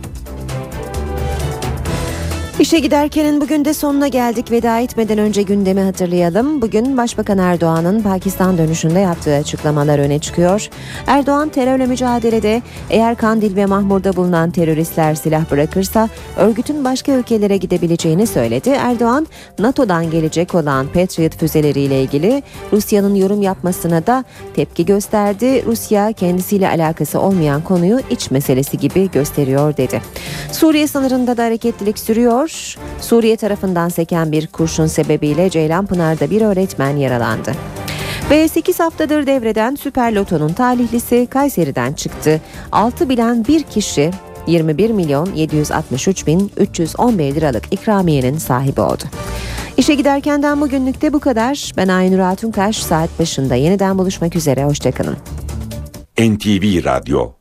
[2.63, 4.51] İşe giderkenin bugün de sonuna geldik.
[4.51, 6.61] Veda etmeden önce gündemi hatırlayalım.
[6.61, 10.69] Bugün Başbakan Erdoğan'ın Pakistan dönüşünde yaptığı açıklamalar öne çıkıyor.
[11.07, 18.27] Erdoğan terörle mücadelede eğer Kandil ve Mahmur'da bulunan teröristler silah bırakırsa örgütün başka ülkelere gidebileceğini
[18.27, 18.69] söyledi.
[18.69, 19.27] Erdoğan
[19.59, 24.23] NATO'dan gelecek olan Patriot füzeleriyle ilgili Rusya'nın yorum yapmasına da
[24.55, 25.65] tepki gösterdi.
[25.65, 30.01] Rusya kendisiyle alakası olmayan konuyu iç meselesi gibi gösteriyor dedi.
[30.51, 32.52] Suriye sınırında da hareketlilik sürüyor.
[33.01, 37.51] Suriye tarafından seken bir kurşun sebebiyle Ceylanpınar'da bir öğretmen yaralandı.
[38.29, 42.41] Ve 8 haftadır devreden Süper Loto'nun talihlisi Kayseri'den çıktı.
[42.71, 44.11] 6 bilen bir kişi
[44.47, 49.03] 21 milyon 763 bin 311 liralık ikramiyenin sahibi oldu.
[49.77, 51.71] İşe giderkenden bugünlük de bu kadar.
[51.77, 54.65] Ben Aynur Altunkaş saat başında yeniden buluşmak üzere.
[54.65, 55.17] Hoşçakalın.
[56.19, 57.33] NTV Radyo